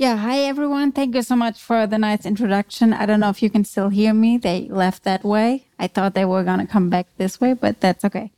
Yeah, 0.00 0.16
hi 0.16 0.38
everyone. 0.40 0.92
Thank 0.92 1.16
you 1.16 1.22
so 1.22 1.34
much 1.34 1.60
for 1.60 1.84
the 1.86 1.98
nice 1.98 2.24
introduction. 2.24 2.92
I 2.92 3.04
don't 3.04 3.18
know 3.18 3.30
if 3.30 3.42
you 3.42 3.50
can 3.50 3.64
still 3.64 3.88
hear 3.88 4.14
me. 4.14 4.38
They 4.38 4.68
left 4.70 5.02
that 5.02 5.24
way. 5.24 5.66
I 5.76 5.88
thought 5.88 6.14
they 6.14 6.24
were 6.24 6.44
going 6.44 6.60
to 6.60 6.66
come 6.66 6.88
back 6.88 7.08
this 7.16 7.40
way, 7.40 7.54
but 7.54 7.80
that's 7.80 8.04
okay. 8.04 8.30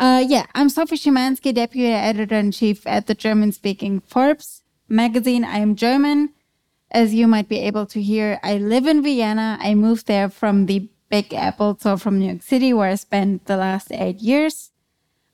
Uh, 0.00 0.24
yeah, 0.26 0.46
I'm 0.54 0.70
Sophie 0.70 0.96
Schimansky, 0.96 1.52
Deputy 1.54 1.88
Editor 1.88 2.36
in 2.36 2.52
Chief 2.52 2.86
at 2.86 3.06
the 3.06 3.14
German 3.14 3.52
speaking 3.52 4.00
Forbes 4.00 4.62
magazine. 4.88 5.44
I 5.44 5.58
am 5.58 5.76
German. 5.76 6.30
As 6.90 7.12
you 7.12 7.26
might 7.26 7.50
be 7.50 7.58
able 7.58 7.84
to 7.84 8.00
hear, 8.00 8.40
I 8.42 8.56
live 8.56 8.86
in 8.86 9.02
Vienna. 9.02 9.58
I 9.60 9.74
moved 9.74 10.06
there 10.06 10.30
from 10.30 10.64
the 10.64 10.88
Big 11.10 11.34
Apple, 11.34 11.76
so 11.78 11.98
from 11.98 12.18
New 12.18 12.28
York 12.28 12.42
City, 12.42 12.72
where 12.72 12.88
I 12.88 12.94
spent 12.94 13.44
the 13.44 13.58
last 13.58 13.92
eight 13.92 14.20
years 14.20 14.70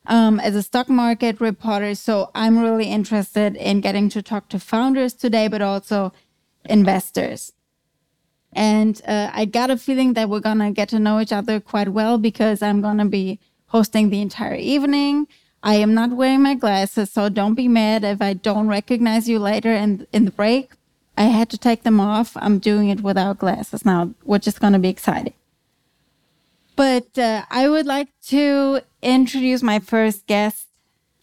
um, 0.09 0.41
as 0.41 0.57
a 0.57 0.65
stock 0.65 0.89
market 0.89 1.41
reporter. 1.41 1.95
So 1.95 2.33
I'm 2.35 2.59
really 2.59 2.87
interested 2.87 3.55
in 3.55 3.81
getting 3.81 4.09
to 4.09 4.21
talk 4.21 4.49
to 4.49 4.59
founders 4.59 5.15
today, 5.15 5.47
but 5.47 5.63
also 5.63 6.13
investors. 6.65 7.53
And 8.53 9.01
uh, 9.07 9.31
I 9.33 9.45
got 9.45 9.71
a 9.71 9.77
feeling 9.77 10.15
that 10.15 10.29
we're 10.29 10.41
going 10.41 10.59
to 10.59 10.73
get 10.73 10.89
to 10.89 10.99
know 10.99 11.21
each 11.21 11.33
other 11.33 11.61
quite 11.61 11.91
well 11.91 12.19
because 12.19 12.63
I'm 12.63 12.81
going 12.81 12.99
to 12.99 13.05
be 13.05 13.39
hosting 13.69 14.11
the 14.11 14.21
entire 14.21 14.55
evening. 14.55 15.27
I 15.63 15.75
am 15.77 15.95
not 15.95 16.11
wearing 16.11 16.43
my 16.43 16.55
glasses, 16.55 17.11
so 17.11 17.29
don't 17.29 17.55
be 17.55 17.69
mad 17.69 18.05
if 18.05 18.23
I 18.23 18.35
don't 18.35 18.69
recognize 18.69 19.29
you 19.29 19.39
later 19.39 19.73
in, 19.73 20.07
in 20.13 20.25
the 20.25 20.31
break. 20.31 20.71
I 21.19 21.25
had 21.25 21.49
to 21.51 21.59
take 21.59 21.83
them 21.83 21.99
off. 21.99 22.37
I'm 22.37 22.59
doing 22.59 22.89
it 22.89 23.01
without 23.01 23.39
glasses 23.39 23.85
now, 23.85 24.15
which 24.23 24.47
is 24.47 24.59
going 24.59 24.75
to 24.75 24.79
be 24.79 24.89
exciting. 24.89 25.33
But 26.77 27.19
uh, 27.19 27.45
I 27.51 27.69
would 27.69 27.87
like 27.87 28.09
to 28.27 28.81
introduce 29.01 29.63
my 29.63 29.79
first 29.79 30.27
guest, 30.27 30.69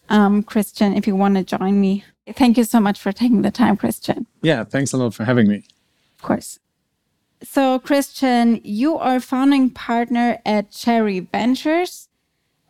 um, 0.09 0.41
Christian, 0.41 0.95
if 0.95 1.05
you 1.05 1.16
want 1.16 1.35
to 1.35 1.44
join 1.44 1.80
me. 1.80 2.03
Thank 2.28 2.57
you 2.57 2.63
so 2.63 2.80
much 2.80 3.00
for 3.00 3.11
taking 3.11 3.44
the 3.44 3.52
time, 3.52 3.78
Christian. 3.78 4.25
Yeah, 4.41 4.63
thanks 4.63 4.94
a 4.94 4.97
lot 4.97 5.13
for 5.13 5.25
having 5.25 5.47
me. 5.47 5.63
Of 6.17 6.23
course. 6.23 6.59
So, 7.44 7.78
Christian, 7.80 8.61
you 8.63 8.97
are 8.97 9.19
founding 9.19 9.69
partner 9.69 10.39
at 10.45 10.72
Cherry 10.72 11.19
Ventures. 11.19 12.02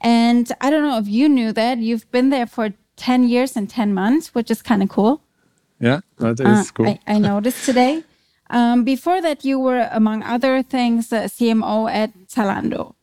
And 0.04 0.52
I 0.59 0.70
don't 0.70 0.84
know 0.84 0.98
if 0.98 1.08
you 1.08 1.30
knew 1.30 1.54
that. 1.54 1.78
You've 1.78 2.09
been 2.12 2.30
there 2.30 2.46
for 2.46 2.73
10 2.98 3.28
years 3.30 3.56
and 3.56 3.70
10 3.70 3.94
months, 3.94 4.36
which 4.36 4.52
is 4.52 4.62
kind 4.62 4.84
of 4.84 4.90
cool. 4.90 5.23
Yeah, 5.80 6.02
that 6.18 6.40
is 6.40 6.70
uh, 6.70 6.72
cool. 6.73 6.88
I, 6.88 7.00
I 7.08 7.20
noticed 7.20 7.66
today. 7.66 8.04
Um, 8.50 8.84
before 8.84 9.22
that, 9.22 9.46
you 9.46 9.58
were, 9.59 9.88
among 9.92 10.22
other 10.24 10.62
things, 10.62 11.09
CMO 11.09 11.90
at 11.92 12.14
Zalando. 12.28 12.96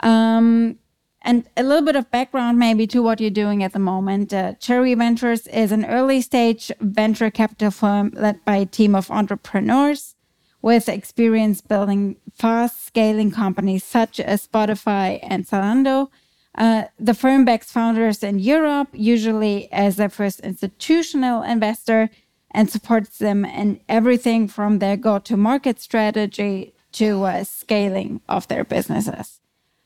Um, 0.00 0.78
and 1.22 1.44
a 1.56 1.62
little 1.62 1.84
bit 1.84 1.96
of 1.96 2.10
background, 2.10 2.58
maybe, 2.58 2.86
to 2.88 3.02
what 3.02 3.20
you're 3.20 3.30
doing 3.30 3.62
at 3.62 3.72
the 3.72 3.78
moment. 3.78 4.32
Uh, 4.32 4.54
Cherry 4.54 4.94
Ventures 4.94 5.46
is 5.48 5.72
an 5.72 5.84
early 5.84 6.20
stage 6.20 6.70
venture 6.80 7.30
capital 7.30 7.70
firm 7.70 8.12
led 8.14 8.44
by 8.44 8.56
a 8.56 8.66
team 8.66 8.94
of 8.94 9.10
entrepreneurs 9.10 10.14
with 10.62 10.88
experience 10.88 11.60
building 11.60 12.16
fast 12.32 12.86
scaling 12.86 13.32
companies 13.32 13.84
such 13.84 14.20
as 14.20 14.46
Spotify 14.46 15.18
and 15.22 15.46
Zalando. 15.46 16.08
Uh, 16.54 16.84
the 16.98 17.14
firm 17.14 17.44
backs 17.44 17.72
founders 17.72 18.22
in 18.22 18.38
Europe, 18.38 18.88
usually 18.92 19.70
as 19.72 19.96
their 19.96 20.08
first 20.08 20.40
institutional 20.40 21.42
investor, 21.42 22.10
and 22.50 22.70
supports 22.70 23.18
them 23.18 23.44
in 23.44 23.80
everything 23.88 24.46
from 24.46 24.78
their 24.78 24.96
go 24.96 25.18
to 25.18 25.36
market 25.36 25.80
strategy 25.80 26.74
to 26.92 27.24
uh, 27.24 27.42
scaling 27.42 28.20
of 28.28 28.46
their 28.48 28.64
businesses. 28.64 29.40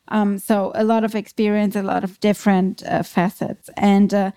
Um, 0.09 0.38
so, 0.38 0.72
a 0.75 0.84
lot 0.84 1.04
of 1.04 1.15
experience, 1.15 1.75
a 1.76 1.82
lot 1.82 2.04
of 2.04 2.20
different 2.20 2.82
uh, 2.84 3.03
facets. 3.03 3.70
And 3.76 4.12
uh, 4.12 4.31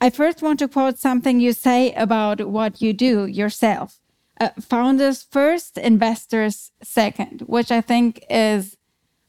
I 0.00 0.10
first 0.10 0.42
want 0.42 0.58
to 0.58 0.68
quote 0.68 0.98
something 0.98 1.40
you 1.40 1.52
say 1.54 1.92
about 1.94 2.46
what 2.48 2.82
you 2.82 2.92
do 2.92 3.26
yourself 3.26 3.98
uh, 4.40 4.50
founders 4.60 5.22
first, 5.22 5.78
investors 5.78 6.72
second, 6.82 7.42
which 7.42 7.70
I 7.70 7.80
think 7.80 8.24
is 8.28 8.76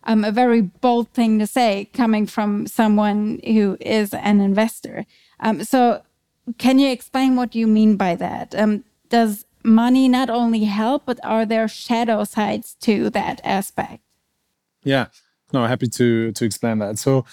um, 0.03 0.23
a 0.23 0.31
very 0.31 0.61
bold 0.61 1.09
thing 1.09 1.39
to 1.39 1.47
say 1.47 1.89
coming 1.93 2.27
from 2.27 2.67
someone 2.67 3.39
who 3.43 3.77
is 3.81 4.13
an 4.13 4.41
investor. 4.41 5.05
Um, 5.39 5.63
so, 5.63 6.01
can 6.57 6.77
you 6.77 6.91
explain 6.91 7.35
what 7.35 7.55
you 7.55 7.65
mean 7.65 7.97
by 7.97 8.15
that? 8.15 8.53
Um, 8.55 8.83
does 9.09 9.45
money 9.63 10.07
not 10.07 10.29
only 10.29 10.63
help, 10.65 11.03
but 11.05 11.19
are 11.23 11.45
there 11.45 11.67
shadow 11.67 12.23
sides 12.23 12.75
to 12.81 13.09
that 13.11 13.41
aspect? 13.43 14.01
Yeah, 14.83 15.07
no, 15.51 15.65
happy 15.65 15.87
to 15.87 16.31
to 16.31 16.45
explain 16.45 16.79
that. 16.79 16.99
So 16.99 17.25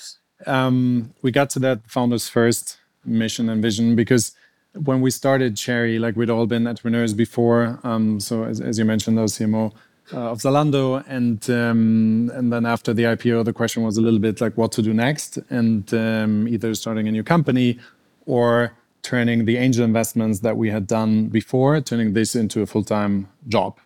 um, 0.46 1.12
we 1.22 1.30
got 1.30 1.50
to 1.50 1.58
that 1.60 1.80
founders 1.86 2.28
first 2.28 2.78
mission 3.04 3.48
and 3.48 3.60
vision 3.62 3.94
because 3.94 4.32
when 4.74 5.00
we 5.00 5.10
started 5.10 5.56
Cherry, 5.56 5.98
like 5.98 6.16
we'd 6.16 6.30
all 6.30 6.46
been 6.46 6.66
entrepreneurs 6.66 7.14
before. 7.14 7.78
Um, 7.84 8.20
so 8.20 8.44
as, 8.44 8.60
as, 8.60 8.78
you 8.78 8.84
mentioned, 8.84 9.18
I 9.18 9.22
was 9.22 9.34
CMO 9.34 9.72
uh, 10.12 10.30
of 10.30 10.38
Zalando, 10.38 11.04
and 11.06 11.48
um, 11.50 12.30
and 12.34 12.52
then 12.52 12.64
after 12.66 12.94
the 12.94 13.04
IPO, 13.04 13.44
the 13.44 13.52
question 13.52 13.82
was 13.82 13.96
a 13.96 14.00
little 14.00 14.18
bit 14.18 14.40
like 14.40 14.56
what 14.56 14.72
to 14.72 14.82
do 14.82 14.94
next, 14.94 15.38
and 15.50 15.92
um, 15.94 16.48
either 16.48 16.74
starting 16.74 17.08
a 17.08 17.12
new 17.12 17.22
company 17.22 17.78
or 18.26 18.72
turning 19.02 19.44
the 19.44 19.56
angel 19.56 19.84
investments 19.84 20.40
that 20.40 20.56
we 20.56 20.70
had 20.70 20.86
done 20.86 21.26
before, 21.26 21.80
turning 21.80 22.12
this 22.12 22.34
into 22.34 22.62
a 22.62 22.66
full 22.66 22.84
time 22.84 23.28
job. 23.48 23.78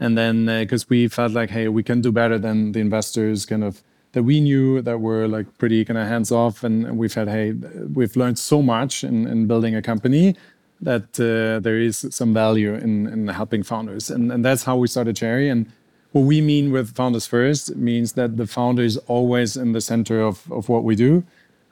And 0.00 0.16
then 0.16 0.46
because 0.46 0.84
uh, 0.84 0.90
we 0.90 1.08
felt 1.08 1.32
like, 1.32 1.50
hey, 1.50 1.68
we 1.68 1.82
can 1.82 2.00
do 2.00 2.12
better 2.12 2.38
than 2.38 2.72
the 2.72 2.80
investors 2.80 3.44
kind 3.44 3.64
of 3.64 3.82
that 4.12 4.22
we 4.22 4.40
knew 4.40 4.80
that 4.82 5.00
were 5.00 5.28
like 5.28 5.58
pretty 5.58 5.84
kind 5.84 5.98
of 5.98 6.08
hands 6.08 6.32
off. 6.32 6.64
And, 6.64 6.98
we 6.98 7.08
felt, 7.08 7.28
hey, 7.28 7.52
we've 7.52 8.16
learned 8.16 8.38
so 8.38 8.62
much 8.62 9.04
in, 9.04 9.26
in 9.26 9.46
building 9.46 9.74
a 9.74 9.82
company 9.82 10.34
that 10.80 11.18
uh, 11.20 11.60
there 11.60 11.78
is 11.78 12.06
some 12.10 12.32
value 12.32 12.74
in, 12.74 13.06
in 13.06 13.28
helping 13.28 13.62
founders. 13.62 14.10
And, 14.10 14.30
and 14.32 14.44
that's 14.44 14.64
how 14.64 14.76
we 14.76 14.86
started 14.86 15.16
Cherry. 15.16 15.48
And 15.48 15.70
what 16.12 16.22
we 16.22 16.40
mean 16.40 16.72
with 16.72 16.94
founders 16.94 17.26
first 17.26 17.76
means 17.76 18.14
that 18.14 18.36
the 18.36 18.46
founder 18.46 18.82
is 18.82 18.96
always 19.08 19.56
in 19.56 19.72
the 19.72 19.80
center 19.80 20.20
of, 20.20 20.50
of 20.50 20.68
what 20.68 20.84
we 20.84 20.94
do. 20.96 21.24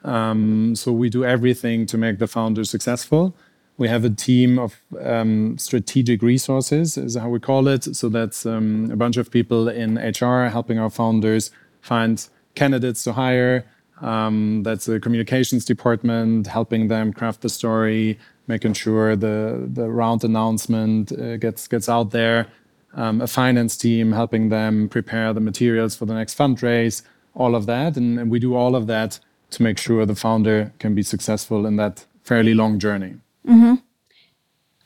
Um, 0.03 0.75
so 0.75 0.91
we 0.91 1.09
do 1.09 1.25
everything 1.25 1.85
to 1.87 1.97
make 1.97 2.19
the 2.19 2.27
founder 2.27 2.63
successful. 2.63 3.35
We 3.77 3.87
have 3.87 4.03
a 4.05 4.09
team 4.09 4.57
of 4.57 4.75
um, 5.01 5.57
strategic 5.57 6.21
resources, 6.21 6.97
is 6.97 7.15
how 7.15 7.29
we 7.29 7.39
call 7.39 7.67
it. 7.67 7.95
So 7.95 8.09
that's 8.09 8.45
um, 8.45 8.89
a 8.91 8.95
bunch 8.95 9.17
of 9.17 9.31
people 9.31 9.67
in 9.67 9.97
HR 9.97 10.49
helping 10.49 10.79
our 10.79 10.89
founders 10.89 11.51
find 11.87 12.27
candidates 12.55 13.03
to 13.05 13.13
hire. 13.13 13.65
Um, 14.01 14.63
that's 14.63 14.85
the 14.85 14.99
communications 14.99 15.65
department 15.65 16.47
helping 16.47 16.87
them 16.87 17.13
craft 17.13 17.41
the 17.41 17.49
story, 17.49 18.19
making 18.47 18.73
sure 18.73 19.15
the 19.15 19.67
the 19.79 19.89
round 19.89 20.23
announcement 20.23 21.11
uh, 21.11 21.37
gets 21.37 21.67
gets 21.67 21.89
out 21.89 22.11
there. 22.11 22.47
Um, 22.93 23.21
a 23.21 23.27
finance 23.27 23.77
team 23.77 24.11
helping 24.11 24.49
them 24.49 24.89
prepare 24.89 25.33
the 25.33 25.39
materials 25.39 25.95
for 25.95 26.05
the 26.05 26.13
next 26.13 26.37
fundraise. 26.37 27.01
All 27.33 27.53
of 27.55 27.65
that, 27.65 27.97
and, 27.97 28.19
and 28.19 28.31
we 28.31 28.39
do 28.39 28.55
all 28.55 28.75
of 28.75 28.87
that 28.87 29.19
to 29.51 29.63
make 29.63 29.77
sure 29.77 30.05
the 30.05 30.15
founder 30.15 30.73
can 30.79 30.95
be 30.95 31.03
successful 31.03 31.65
in 31.65 31.75
that 31.77 32.05
fairly 32.23 32.53
long 32.53 32.79
journey. 32.79 33.13
Mm-hmm. 33.47 33.75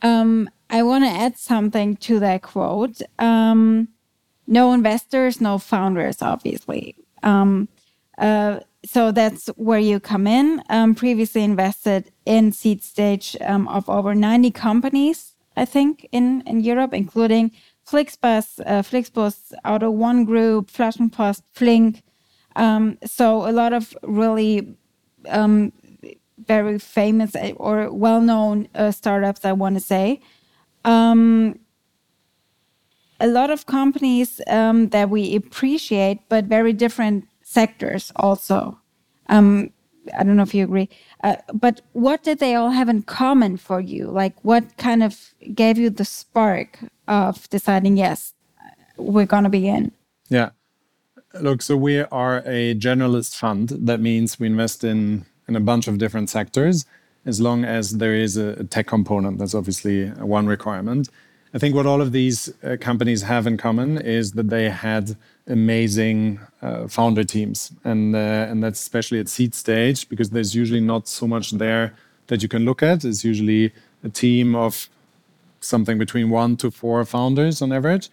Um, 0.01 0.50
I 0.69 0.83
want 0.83 1.03
to 1.06 1.09
add 1.09 1.38
something 1.38 1.95
to 1.97 2.19
that 2.19 2.41
quote. 2.41 3.01
Um, 3.19 3.88
no 4.47 4.74
investors, 4.74 5.41
no 5.41 5.57
founders, 5.57 6.22
obviously. 6.22 6.96
Um, 7.24 7.69
uh, 8.18 8.59
so 8.84 9.12
that's 9.12 9.47
where 9.56 9.79
you 9.79 10.00
come 10.00 10.28
in. 10.28 10.63
Um, 10.69 10.96
previously 10.96 11.44
invested 11.44 12.12
in 12.25 12.51
seed 12.51 12.83
stage 12.83 13.38
um, 13.42 13.68
of 13.68 13.89
over 13.89 14.16
90 14.16 14.51
companies, 14.51 15.36
I 15.56 15.66
think, 15.66 16.07
in, 16.12 16.42
in 16.45 16.62
Europe, 16.62 16.94
including 16.94 17.51
Flixbus, 17.88 18.60
uh, 18.66 18.81
Flixbus, 18.81 19.54
AUTO1 19.66 20.25
Group, 20.25 20.71
Flaschenpost, 20.71 21.44
Flink, 21.54 22.04
um, 22.56 22.98
so 23.06 23.48
a 23.50 23.51
lot 23.51 23.74
of 23.74 23.95
really 24.04 24.75
um, 25.30 25.71
very 26.38 26.80
famous 26.80 27.36
eh, 27.36 27.54
or 27.56 27.92
well-known 27.92 28.68
uh, 28.75 28.92
startups, 28.92 29.45
I 29.45 29.54
want 29.54 29.75
to 29.75 29.81
say. 29.81 30.21
Um, 30.83 31.60
a 33.21 33.27
lot 33.27 33.50
of 33.50 33.65
companies 33.65 34.41
um, 34.47 34.89
that 34.89 35.09
we 35.09 35.35
appreciate, 35.35 36.19
but 36.29 36.45
very 36.45 36.73
different 36.73 37.27
sectors 37.44 38.12
also. 38.15 38.79
Um, 39.29 39.71
I 40.18 40.23
don't 40.23 40.35
know 40.35 40.44
if 40.44 40.53
you 40.53 40.63
agree. 40.63 40.89
Uh, 41.23 41.35
but 41.53 41.81
what 41.94 42.23
did 42.23 42.39
they 42.39 42.56
all 42.56 42.71
have 42.71 42.89
in 42.89 43.03
common 43.03 43.57
for 43.57 43.79
you? 43.79 44.07
Like, 44.07 44.35
what 44.41 44.77
kind 44.77 45.03
of 45.03 45.33
gave 45.53 45.77
you 45.77 45.89
the 45.89 46.06
spark 46.06 46.79
of 47.07 47.50
deciding, 47.50 47.97
yes, 47.97 48.33
we're 48.97 49.27
going 49.27 49.44
to 49.44 49.50
be 49.50 49.68
in? 49.68 49.91
Yeah. 50.29 50.50
Look, 51.39 51.62
so 51.62 51.77
we 51.77 52.00
are 52.00 52.39
a 52.45 52.75
generalist 52.75 53.35
fund. 53.38 53.69
That 53.69 54.00
means 54.00 54.39
we 54.39 54.47
invest 54.47 54.83
in 54.83 55.25
in 55.47 55.56
a 55.56 55.59
bunch 55.59 55.88
of 55.88 55.97
different 55.97 56.29
sectors. 56.29 56.85
as 57.25 57.39
long 57.39 57.63
as 57.63 57.97
there 57.97 58.15
is 58.15 58.35
a, 58.38 58.63
tech 58.63 58.88
component. 58.88 59.38
That's 59.38 59.53
obviously 59.53 60.09
one 60.09 60.47
requirement. 60.47 61.09
I 61.53 61.57
think 61.57 61.75
what 61.75 61.86
all 61.86 62.01
of 62.01 62.13
these 62.13 62.53
uh, 62.63 62.77
companies 62.80 63.24
have 63.24 63.45
in 63.45 63.57
common 63.57 63.98
is 63.98 64.31
that 64.33 64.50
they 64.50 64.69
had 64.69 65.18
amazing 65.48 66.39
uh, 66.62 66.88
founder 66.88 67.25
teams, 67.25 67.74
and 67.83 68.15
uh, 68.15 68.48
and 68.50 68.63
that's 68.63 68.80
especially 68.80 69.19
at 69.19 69.27
seed 69.27 69.53
stage 69.53 70.07
because 70.07 70.30
there's 70.30 70.56
usually 70.56 70.80
not 70.80 71.09
so 71.09 71.27
much 71.27 71.51
there 71.51 71.94
that 72.27 72.42
you 72.42 72.48
can 72.48 72.63
look 72.63 72.81
at. 72.81 73.03
It's 73.03 73.25
usually 73.25 73.74
a 74.01 74.09
team 74.09 74.56
of 74.56 74.89
something 75.59 75.98
between 75.98 76.30
one 76.30 76.56
to 76.57 76.71
four 76.71 77.03
founders 77.03 77.62
on 77.62 77.74
average, 77.74 78.09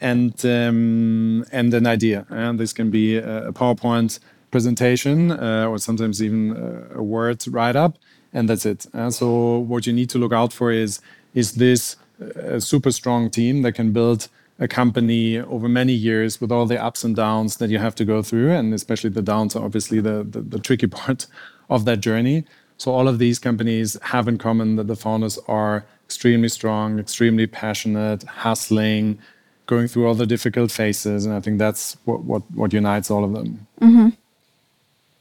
and 0.00 0.34
um, 0.44 1.44
and 1.52 1.72
an 1.72 1.86
idea. 1.86 2.26
And 2.30 2.58
this 2.58 2.72
can 2.72 2.90
be 2.90 3.16
a 3.16 3.52
PowerPoint 3.52 4.18
presentation 4.50 5.30
uh, 5.30 5.66
or 5.68 5.78
sometimes 5.78 6.20
even 6.20 6.90
a 6.94 7.02
word 7.02 7.46
write 7.46 7.76
up, 7.76 7.96
and 8.32 8.48
that's 8.48 8.66
it. 8.66 8.86
Uh, 8.92 9.10
so 9.10 9.58
what 9.58 9.86
you 9.86 9.92
need 9.92 10.10
to 10.10 10.18
look 10.18 10.32
out 10.32 10.52
for 10.52 10.72
is 10.72 11.00
is 11.32 11.52
this 11.52 11.96
a 12.36 12.60
super 12.60 12.90
strong 12.90 13.30
team 13.30 13.62
that 13.62 13.72
can 13.72 13.92
build 13.92 14.28
a 14.58 14.68
company 14.68 15.38
over 15.38 15.68
many 15.68 15.92
years 15.92 16.40
with 16.40 16.52
all 16.52 16.66
the 16.66 16.80
ups 16.80 17.04
and 17.04 17.16
downs 17.16 17.56
that 17.56 17.70
you 17.70 17.78
have 17.78 17.94
to 17.96 18.04
go 18.04 18.22
through, 18.22 18.50
and 18.52 18.72
especially 18.72 19.10
the 19.10 19.22
downs 19.22 19.56
are 19.56 19.64
obviously 19.64 20.00
the, 20.00 20.24
the, 20.24 20.40
the 20.40 20.58
tricky 20.58 20.86
part 21.00 21.26
of 21.68 21.84
that 21.84 22.00
journey. 22.00 22.44
So 22.78 22.92
all 22.92 23.08
of 23.08 23.18
these 23.18 23.38
companies 23.38 23.96
have 24.02 24.28
in 24.28 24.38
common 24.38 24.76
that 24.76 24.86
the 24.88 24.96
founders 24.96 25.38
are 25.48 25.84
extremely 26.06 26.48
strong, 26.48 26.98
extremely 26.98 27.46
passionate, 27.46 28.22
hustling, 28.24 29.18
going 29.66 29.88
through 29.88 30.06
all 30.06 30.14
the 30.14 30.26
difficult 30.26 30.70
phases, 30.70 31.24
and 31.24 31.34
I 31.34 31.40
think 31.40 31.58
that's 31.58 31.96
what 32.04 32.24
what, 32.24 32.42
what 32.52 32.72
unites 32.72 33.10
all 33.10 33.24
of 33.24 33.32
them. 33.32 33.66
Mm-hmm. 33.80 34.08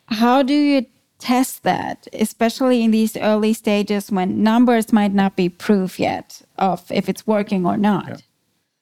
How 0.07 0.43
do 0.43 0.53
you 0.53 0.85
test 1.21 1.63
that, 1.63 2.07
especially 2.11 2.83
in 2.83 2.91
these 2.91 3.15
early 3.15 3.53
stages 3.53 4.11
when 4.11 4.43
numbers 4.43 4.91
might 4.91 5.13
not 5.13 5.35
be 5.35 5.47
proof 5.47 5.99
yet 5.99 6.41
of 6.57 6.91
if 6.91 7.07
it's 7.07 7.25
working 7.25 7.65
or 7.65 7.77
not. 7.77 8.07
Yeah. 8.07 8.17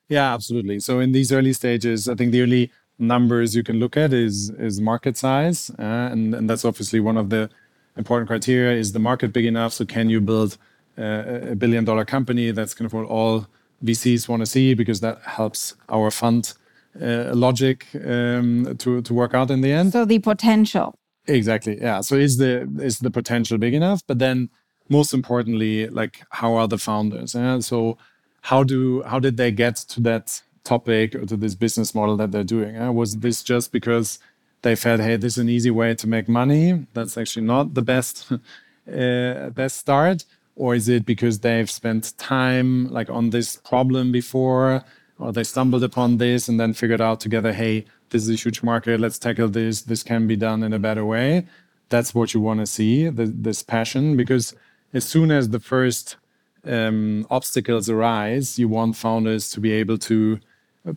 yeah, 0.08 0.34
absolutely. 0.34 0.80
So 0.80 1.00
in 1.00 1.12
these 1.12 1.32
early 1.32 1.54
stages, 1.54 2.10
I 2.10 2.16
think 2.16 2.32
the 2.32 2.42
only 2.42 2.72
numbers 2.98 3.56
you 3.56 3.64
can 3.64 3.80
look 3.80 3.96
at 3.98 4.14
is 4.14 4.50
is 4.52 4.82
market 4.82 5.16
size, 5.18 5.70
uh, 5.80 6.14
and 6.14 6.34
and 6.34 6.50
that's 6.50 6.66
obviously 6.66 7.00
one 7.00 7.18
of 7.18 7.30
the 7.30 7.50
important 7.98 8.28
criteria. 8.28 8.78
Is 8.78 8.92
the 8.92 9.00
market 9.00 9.32
big 9.34 9.46
enough? 9.46 9.74
So 9.74 9.86
can 9.86 10.10
you 10.10 10.22
build 10.22 10.58
uh, 10.98 11.52
a 11.54 11.56
billion 11.56 11.86
dollar 11.86 12.06
company? 12.06 12.52
That's 12.52 12.74
kind 12.74 12.86
of 12.86 12.94
what 12.94 13.06
all 13.06 13.48
VCs 13.84 14.28
want 14.28 14.42
to 14.42 14.46
see 14.46 14.74
because 14.74 15.00
that 15.00 15.22
helps 15.24 15.76
our 15.90 16.12
fund 16.12 16.54
uh, 17.02 17.34
logic 17.34 17.88
um, 18.06 18.76
to 18.78 19.02
to 19.02 19.14
work 19.14 19.34
out 19.34 19.52
in 19.52 19.62
the 19.62 19.72
end. 19.72 19.92
So 19.92 20.06
the 20.06 20.20
potential. 20.20 20.99
Exactly. 21.30 21.80
Yeah. 21.80 22.02
So 22.02 22.16
is 22.16 22.38
the 22.38 22.68
is 22.80 23.00
the 23.00 23.12
potential 23.12 23.58
big 23.58 23.74
enough? 23.74 24.02
But 24.08 24.20
then 24.20 24.50
most 24.90 25.14
importantly, 25.14 25.88
like 25.88 26.24
how 26.32 26.56
are 26.56 26.68
the 26.68 26.78
founders? 26.78 27.36
Yeah? 27.36 27.60
So 27.60 27.98
how 28.42 28.64
do 28.64 29.04
how 29.04 29.20
did 29.20 29.38
they 29.38 29.52
get 29.52 29.76
to 29.94 30.02
that 30.02 30.42
topic 30.64 31.16
or 31.16 31.26
to 31.26 31.38
this 31.38 31.56
business 31.56 31.94
model 31.94 32.18
that 32.18 32.32
they're 32.32 32.44
doing? 32.44 32.76
Yeah? 32.76 32.90
Was 32.90 33.18
this 33.18 33.44
just 33.44 33.72
because 33.72 34.20
they 34.62 34.76
felt, 34.76 35.00
hey, 35.02 35.16
this 35.16 35.34
is 35.34 35.38
an 35.38 35.50
easy 35.50 35.72
way 35.72 35.94
to 35.96 36.08
make 36.08 36.28
money? 36.28 36.88
That's 36.94 37.18
actually 37.18 37.46
not 37.46 37.76
the 37.76 37.84
best 37.84 38.32
uh, 38.32 39.50
best 39.52 39.78
start. 39.78 40.26
Or 40.56 40.76
is 40.76 40.90
it 40.90 41.06
because 41.06 41.40
they've 41.40 41.70
spent 41.70 42.18
time 42.18 42.92
like 42.92 43.10
on 43.10 43.30
this 43.30 43.58
problem 43.58 44.12
before, 44.12 44.84
or 45.18 45.32
they 45.32 45.44
stumbled 45.44 45.84
upon 45.84 46.18
this 46.18 46.50
and 46.50 46.60
then 46.60 46.74
figured 46.74 47.00
out 47.00 47.22
together, 47.22 47.54
hey, 47.54 47.86
this 48.10 48.24
is 48.24 48.30
a 48.30 48.36
huge 48.36 48.64
market. 48.64 49.00
Let's 49.00 49.20
tackle 49.20 49.50
this. 49.50 49.82
This 49.82 50.04
can 50.04 50.28
be 50.28 50.36
done 50.36 50.64
in 50.64 50.74
a 50.74 50.80
better 50.80 51.06
way. 51.06 51.46
That's 51.90 52.14
what 52.14 52.34
you 52.34 52.40
want 52.40 52.60
to 52.60 52.66
see, 52.66 53.10
the, 53.10 53.26
this 53.26 53.64
passion, 53.64 54.16
because 54.16 54.56
as 54.94 55.06
soon 55.06 55.32
as 55.32 55.50
the 55.50 55.60
first 55.60 56.18
um, 56.66 57.26
obstacles 57.30 57.90
arise, 57.90 58.60
you 58.60 58.68
want 58.68 58.96
founders 58.96 59.50
to 59.52 59.60
be 59.60 59.72
able 59.72 59.98
to 60.00 60.40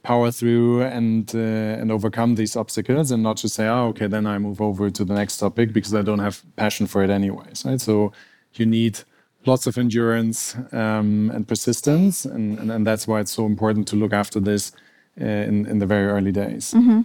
power 0.02 0.30
through 0.30 0.82
and 0.82 1.34
uh, 1.34 1.38
and 1.38 1.90
overcome 1.90 2.36
these 2.36 2.56
obstacles, 2.56 3.10
and 3.10 3.22
not 3.22 3.36
just 3.36 3.54
say, 3.54 3.66
"Oh, 3.66 3.88
okay, 3.88 4.06
then 4.06 4.26
I 4.26 4.38
move 4.38 4.60
over 4.60 4.90
to 4.90 5.04
the 5.04 5.14
next 5.14 5.38
topic 5.38 5.72
because 5.72 5.94
I 5.94 6.02
don't 6.02 6.20
have 6.20 6.42
passion 6.56 6.86
for 6.86 7.02
it 7.02 7.10
anyways." 7.10 7.64
Right? 7.64 7.80
So 7.80 8.12
you 8.54 8.66
need 8.66 9.00
lots 9.44 9.66
of 9.66 9.76
endurance 9.76 10.56
um, 10.72 11.30
and 11.34 11.46
persistence, 11.46 12.24
and, 12.24 12.58
and, 12.58 12.70
and 12.70 12.86
that's 12.86 13.06
why 13.08 13.20
it's 13.20 13.32
so 13.32 13.46
important 13.46 13.88
to 13.88 13.96
look 13.96 14.12
after 14.12 14.40
this 14.40 14.72
in 15.16 15.66
in 15.66 15.78
the 15.78 15.86
very 15.86 16.06
early 16.06 16.32
days. 16.32 16.72
Mm-hmm. 16.72 17.00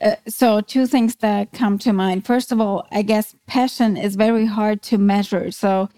Uh, 0.00 0.16
so 0.26 0.60
two 0.60 0.86
things 0.86 1.16
that 1.16 1.52
come 1.52 1.78
to 1.78 1.92
mind. 1.92 2.26
First 2.26 2.50
of 2.50 2.60
all, 2.60 2.86
I 2.90 3.02
guess 3.02 3.36
passion 3.46 3.96
is 3.96 4.16
very 4.16 4.46
hard 4.46 4.82
to 4.82 4.98
measure. 4.98 5.50
So 5.52 5.88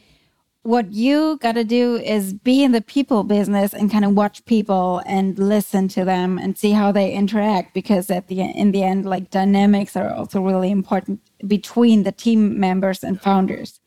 what 0.64 0.92
you 0.92 1.38
got 1.42 1.52
to 1.52 1.64
do 1.64 1.96
is 1.96 2.32
be 2.32 2.64
in 2.64 2.72
the 2.72 2.80
people 2.80 3.22
business 3.22 3.74
and 3.74 3.90
kind 3.90 4.04
of 4.04 4.14
watch 4.14 4.44
people 4.46 5.02
and 5.06 5.38
listen 5.38 5.88
to 5.88 6.06
them 6.06 6.38
and 6.38 6.56
see 6.56 6.72
how 6.72 6.90
they 6.90 7.12
interact 7.12 7.74
because 7.74 8.10
at 8.10 8.28
the 8.28 8.40
in 8.40 8.72
the 8.72 8.82
end 8.82 9.04
like 9.04 9.30
dynamics 9.30 9.94
are 9.94 10.12
also 10.12 10.40
really 10.40 10.70
important 10.70 11.20
between 11.46 12.02
the 12.02 12.12
team 12.12 12.58
members 12.58 13.04
and 13.04 13.20
founders 13.20 13.78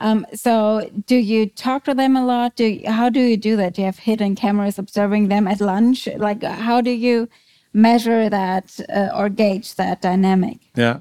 um, 0.00 0.26
so 0.34 0.90
do 1.06 1.16
you 1.16 1.46
talk 1.46 1.84
to 1.84 1.94
them 1.94 2.16
a 2.16 2.24
lot? 2.24 2.56
Do 2.56 2.80
how 2.86 3.08
do 3.08 3.20
you 3.20 3.36
do 3.36 3.56
that? 3.56 3.74
Do 3.74 3.82
you 3.82 3.86
have 3.86 3.98
hidden 3.98 4.34
cameras 4.34 4.78
observing 4.78 5.28
them 5.28 5.48
at 5.48 5.60
lunch? 5.60 6.08
Like 6.16 6.42
how 6.42 6.80
do 6.80 6.90
you 6.90 7.28
measure 7.72 8.28
that 8.28 8.78
uh, 8.88 9.08
or 9.14 9.28
gauge 9.28 9.74
that 9.76 10.02
dynamic? 10.02 10.58
Yeah, 10.74 11.00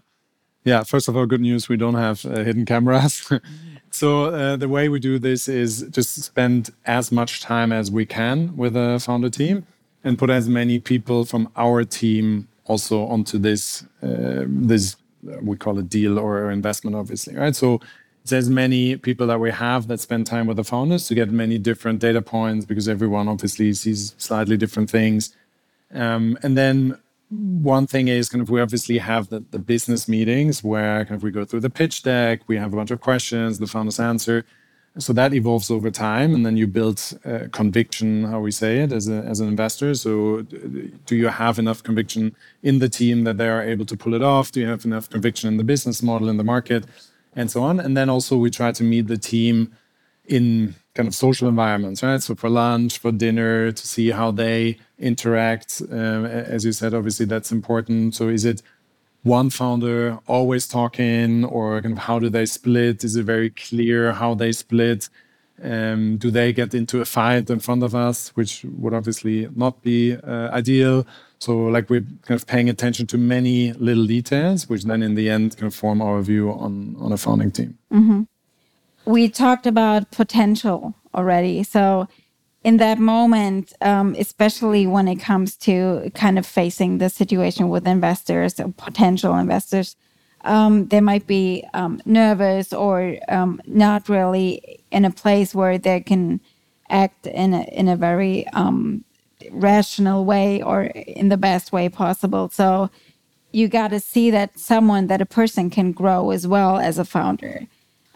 yeah. 0.63 0.83
First 0.83 1.07
of 1.07 1.17
all, 1.17 1.25
good 1.25 1.41
news: 1.41 1.67
we 1.67 1.77
don't 1.77 1.95
have 1.95 2.25
uh, 2.25 2.43
hidden 2.43 2.65
cameras. 2.65 3.31
so 3.91 4.25
uh, 4.25 4.55
the 4.55 4.69
way 4.69 4.87
we 4.87 4.99
do 4.99 5.19
this 5.19 5.47
is 5.47 5.85
just 5.91 6.21
spend 6.23 6.69
as 6.85 7.11
much 7.11 7.41
time 7.41 7.71
as 7.71 7.91
we 7.91 8.05
can 8.05 8.55
with 8.55 8.73
the 8.73 9.01
founder 9.03 9.29
team 9.29 9.65
and 10.03 10.17
put 10.17 10.29
as 10.29 10.47
many 10.47 10.79
people 10.79 11.25
from 11.25 11.49
our 11.57 11.83
team 11.83 12.47
also 12.65 13.05
onto 13.07 13.37
this 13.37 13.83
uh, 14.01 14.45
this 14.47 14.95
uh, 15.27 15.37
we 15.41 15.57
call 15.57 15.79
it 15.79 15.89
deal 15.89 16.19
or 16.19 16.51
investment, 16.51 16.95
obviously, 16.95 17.35
right? 17.35 17.55
So 17.55 17.79
there's 18.25 18.49
many 18.49 18.97
people 18.97 19.27
that 19.27 19.39
we 19.39 19.51
have 19.51 19.87
that 19.87 19.99
spend 19.99 20.25
time 20.25 20.47
with 20.47 20.57
the 20.57 20.63
founders 20.63 21.07
to 21.07 21.15
get 21.15 21.29
many 21.29 21.57
different 21.57 21.99
data 21.99 22.21
points 22.21 22.65
because 22.65 22.89
everyone 22.89 23.27
obviously 23.27 23.71
sees 23.73 24.15
slightly 24.17 24.57
different 24.57 24.89
things. 24.89 25.35
Um, 25.93 26.37
and 26.41 26.57
then 26.57 26.97
one 27.29 27.87
thing 27.87 28.07
is 28.07 28.29
kind 28.29 28.41
of 28.41 28.49
we 28.49 28.61
obviously 28.61 28.97
have 28.97 29.29
the, 29.29 29.43
the 29.51 29.59
business 29.59 30.07
meetings 30.07 30.63
where 30.63 31.05
kind 31.05 31.15
of 31.15 31.23
we 31.23 31.31
go 31.31 31.45
through 31.45 31.59
the 31.61 31.69
pitch 31.69 32.03
deck, 32.03 32.41
we 32.47 32.57
have 32.57 32.73
a 32.73 32.75
bunch 32.75 32.91
of 32.91 33.01
questions, 33.01 33.59
the 33.59 33.67
founders 33.67 33.99
answer. 33.99 34.45
So 34.97 35.11
that 35.11 35.33
evolves 35.33 35.69
over 35.69 35.91
time, 35.91 36.33
and 36.33 36.45
then 36.45 36.55
you 36.55 36.67
build 36.67 37.01
uh, 37.25 37.49
conviction, 37.51 38.23
how 38.23 38.39
we 38.39 38.51
say 38.51 38.79
it, 38.79 38.93
as, 38.93 39.09
a, 39.09 39.15
as 39.23 39.41
an 39.41 39.49
investor. 39.49 39.93
So, 39.93 40.43
do 40.43 41.15
you 41.17 41.27
have 41.27 41.59
enough 41.59 41.83
conviction 41.83 42.33
in 42.63 42.79
the 42.79 42.87
team 42.87 43.25
that 43.25 43.37
they 43.37 43.49
are 43.49 43.61
able 43.61 43.85
to 43.87 43.97
pull 43.97 44.13
it 44.13 44.23
off? 44.23 44.53
Do 44.53 44.61
you 44.61 44.67
have 44.67 44.85
enough 44.85 45.09
conviction 45.09 45.49
in 45.49 45.57
the 45.57 45.65
business 45.65 46.01
model, 46.01 46.29
in 46.29 46.37
the 46.37 46.45
market? 46.45 46.85
And 47.35 47.51
so 47.51 47.63
on. 47.63 47.79
And 47.79 47.95
then 47.95 48.09
also 48.09 48.37
we 48.37 48.49
try 48.49 48.71
to 48.71 48.83
meet 48.83 49.07
the 49.07 49.17
team 49.17 49.75
in 50.27 50.75
kind 50.95 51.07
of 51.07 51.13
social 51.13 51.47
environments, 51.47 52.01
right? 52.01 52.21
So 52.21 52.35
for 52.35 52.49
lunch, 52.49 52.97
for 52.97 53.11
dinner, 53.11 53.71
to 53.71 53.87
see 53.87 54.11
how 54.11 54.31
they 54.31 54.77
interact. 54.97 55.81
Um, 55.91 56.25
as 56.25 56.65
you 56.65 56.71
said, 56.71 56.93
obviously 56.93 57.25
that's 57.25 57.51
important. 57.51 58.15
So 58.15 58.29
is 58.29 58.45
it 58.45 58.61
one 59.23 59.49
founder 59.49 60.19
always 60.27 60.67
talking, 60.67 61.43
or 61.45 61.81
kind 61.81 61.93
of 61.93 62.03
how 62.03 62.19
do 62.19 62.29
they 62.29 62.45
split? 62.45 63.03
Is 63.03 63.15
it 63.15 63.23
very 63.23 63.49
clear 63.49 64.13
how 64.13 64.35
they 64.35 64.51
split? 64.51 65.09
Um, 65.61 66.17
do 66.17 66.29
they 66.29 66.53
get 66.53 66.73
into 66.73 67.01
a 67.01 67.05
fight 67.05 67.49
in 67.49 67.59
front 67.59 67.81
of 67.81 67.95
us, 67.95 68.29
which 68.35 68.63
would 68.77 68.93
obviously 68.93 69.49
not 69.55 69.81
be 69.81 70.15
uh, 70.15 70.49
ideal? 70.51 71.07
So, 71.45 71.55
like 71.57 71.91
we're 71.91 72.07
kind 72.23 72.39
of 72.41 72.47
paying 72.47 72.69
attention 72.69 73.05
to 73.05 73.19
many 73.19 73.71
little 73.73 74.07
details, 74.07 74.67
which 74.67 74.83
then 74.85 75.03
in 75.03 75.13
the 75.13 75.29
end 75.29 75.55
can 75.55 75.69
form 75.69 76.01
our 76.01 76.19
view 76.23 76.49
on 76.51 76.95
on 76.97 77.11
a 77.11 77.17
founding 77.17 77.51
team. 77.51 77.77
Mm-hmm. 77.91 78.21
We 79.05 79.29
talked 79.29 79.67
about 79.67 80.09
potential 80.09 80.95
already. 81.13 81.61
So, 81.61 82.07
in 82.63 82.77
that 82.77 82.97
moment, 82.97 83.73
um, 83.81 84.15
especially 84.17 84.87
when 84.87 85.07
it 85.07 85.17
comes 85.17 85.55
to 85.67 86.09
kind 86.15 86.39
of 86.39 86.47
facing 86.47 86.97
the 86.97 87.09
situation 87.09 87.69
with 87.69 87.85
investors 87.85 88.59
or 88.59 88.73
potential 88.87 89.37
investors, 89.37 89.95
um, 90.45 90.87
they 90.87 91.01
might 91.01 91.27
be 91.27 91.63
um, 91.75 92.01
nervous 92.05 92.73
or 92.73 93.17
um, 93.29 93.61
not 93.67 94.09
really 94.09 94.79
in 94.89 95.05
a 95.05 95.11
place 95.11 95.53
where 95.53 95.77
they 95.77 95.99
can 95.99 96.41
act 96.89 97.27
in 97.27 97.53
a 97.53 97.61
in 97.81 97.87
a 97.87 97.95
very 97.95 98.47
um, 98.47 99.05
rational 99.51 100.25
way 100.25 100.61
or 100.61 100.83
in 100.83 101.29
the 101.29 101.37
best 101.37 101.71
way 101.71 101.89
possible. 101.89 102.49
So 102.49 102.89
you 103.51 103.67
got 103.67 103.89
to 103.89 103.99
see 103.99 104.31
that 104.31 104.59
someone 104.59 105.07
that 105.07 105.21
a 105.21 105.25
person 105.25 105.69
can 105.69 105.91
grow 105.91 106.31
as 106.31 106.45
well 106.47 106.77
as 106.77 106.97
a 106.97 107.05
founder. 107.05 107.67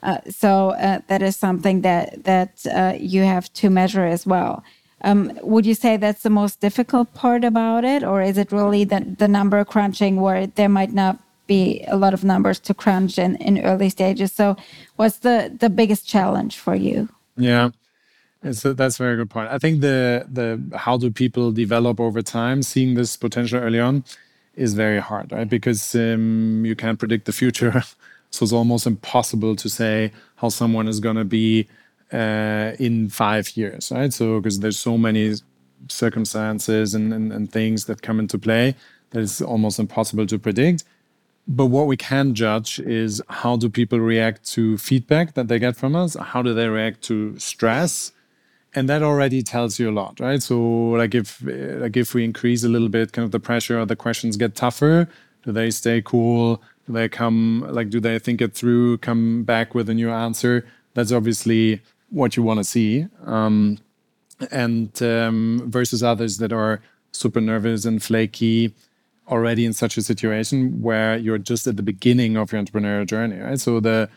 Uh, 0.01 0.19
so 0.29 0.71
uh, 0.71 0.99
that 1.07 1.21
is 1.21 1.35
something 1.35 1.81
that 1.81 2.23
that 2.23 2.65
uh, 2.73 2.93
you 2.97 3.23
have 3.23 3.51
to 3.53 3.69
measure 3.69 4.05
as 4.05 4.25
well. 4.25 4.63
Um, 5.01 5.37
would 5.41 5.65
you 5.65 5.75
say 5.75 5.95
that's 5.95 6.23
the 6.23 6.29
most 6.29 6.59
difficult 6.59 7.13
part 7.13 7.43
about 7.43 7.85
it, 7.85 8.03
or 8.03 8.21
is 8.21 8.37
it 8.37 8.51
really 8.51 8.83
the, 8.83 9.15
the 9.17 9.27
number 9.27 9.63
crunching 9.63 10.19
where 10.19 10.47
there 10.47 10.69
might 10.69 10.93
not 10.93 11.19
be 11.49 11.83
a 11.87 11.97
lot 11.97 12.13
of 12.13 12.23
numbers 12.23 12.59
to 12.59 12.73
crunch 12.73 13.17
in, 13.17 13.35
in 13.37 13.59
early 13.65 13.89
stages. 13.89 14.31
So, 14.31 14.55
what's 14.95 15.17
the 15.17 15.53
the 15.59 15.69
biggest 15.69 16.07
challenge 16.07 16.57
for 16.57 16.75
you? 16.75 17.09
Yeah. 17.35 17.71
So 18.51 18.73
that's 18.73 18.99
a 18.99 19.03
very 19.03 19.17
good 19.17 19.29
point. 19.29 19.49
I 19.51 19.57
think 19.57 19.81
the 19.81 20.25
the 20.31 20.77
how 20.77 20.97
do 20.97 21.11
people 21.11 21.51
develop 21.51 21.99
over 21.99 22.21
time, 22.21 22.63
seeing 22.63 22.95
this 22.95 23.17
potential 23.17 23.59
early 23.59 23.79
on, 23.79 24.05
is 24.55 24.73
very 24.73 24.99
hard, 24.99 25.31
right? 25.31 25.49
Because 25.49 25.93
um, 25.95 26.63
you 26.65 26.75
can't 26.75 26.97
predict 26.97 27.25
the 27.25 27.33
future, 27.33 27.83
so 28.31 28.43
it's 28.43 28.53
almost 28.53 28.87
impossible 28.87 29.55
to 29.57 29.69
say 29.69 30.13
how 30.37 30.49
someone 30.49 30.87
is 30.87 31.01
going 31.01 31.17
to 31.17 31.25
be 31.25 31.67
uh, 32.13 32.71
in 32.79 33.09
five 33.09 33.57
years, 33.57 33.91
right? 33.91 34.13
So 34.13 34.39
because 34.39 34.59
there's 34.59 34.79
so 34.79 34.97
many 34.97 35.35
circumstances 35.87 36.93
and, 36.93 37.13
and, 37.13 37.31
and 37.31 37.51
things 37.51 37.85
that 37.85 38.01
come 38.01 38.19
into 38.19 38.37
play 38.37 38.75
that 39.11 39.21
it's 39.21 39.41
almost 39.41 39.79
impossible 39.79 40.25
to 40.27 40.39
predict. 40.39 40.83
But 41.47 41.67
what 41.67 41.87
we 41.87 41.97
can 41.97 42.35
judge 42.35 42.79
is 42.79 43.21
how 43.27 43.57
do 43.57 43.69
people 43.69 43.99
react 43.99 44.45
to 44.51 44.77
feedback 44.77 45.33
that 45.33 45.47
they 45.47 45.57
get 45.57 45.75
from 45.75 45.95
us? 45.95 46.15
How 46.15 46.41
do 46.41 46.53
they 46.53 46.67
react 46.67 47.01
to 47.03 47.37
stress? 47.39 48.11
And 48.75 48.87
that 48.87 49.01
already 49.01 49.41
tells 49.41 49.79
you 49.79 49.89
a 49.89 49.91
lot 49.91 50.19
right? 50.19 50.41
So 50.41 50.59
like 50.91 51.15
if 51.15 51.41
like 51.43 51.97
if 51.97 52.13
we 52.13 52.23
increase 52.23 52.63
a 52.63 52.69
little 52.69 52.89
bit 52.89 53.13
kind 53.13 53.25
of 53.25 53.31
the 53.31 53.39
pressure 53.39 53.83
the 53.85 53.95
questions 53.95 54.37
get 54.37 54.55
tougher 54.55 55.07
do 55.43 55.51
they 55.51 55.71
stay 55.71 56.01
cool? 56.01 56.61
Do 56.85 56.93
they 56.93 57.07
come 57.07 57.65
like 57.69 57.89
do 57.89 57.99
they 57.99 58.19
think 58.19 58.41
it 58.41 58.53
through 58.53 58.97
come 58.99 59.43
back 59.43 59.73
with 59.73 59.89
a 59.89 59.93
new 59.93 60.09
answer? 60.09 60.65
That's 60.93 61.11
obviously 61.11 61.81
what 62.09 62.35
you 62.35 62.43
want 62.43 62.59
to 62.59 62.63
see. 62.63 63.07
Um, 63.25 63.77
and 64.51 65.01
um, 65.03 65.63
versus 65.67 66.01
others 66.01 66.37
that 66.37 66.51
are 66.51 66.81
super 67.11 67.41
nervous 67.41 67.85
and 67.85 68.01
flaky 68.01 68.73
already 69.27 69.65
in 69.65 69.73
such 69.73 69.97
a 69.97 70.01
situation 70.01 70.81
where 70.81 71.17
you're 71.17 71.37
just 71.37 71.67
at 71.67 71.75
the 71.75 71.83
beginning 71.83 72.35
of 72.35 72.51
your 72.51 72.61
entrepreneurial 72.61 73.05
journey 73.05 73.39
right? 73.39 73.59
So 73.59 73.79
the 73.79 74.09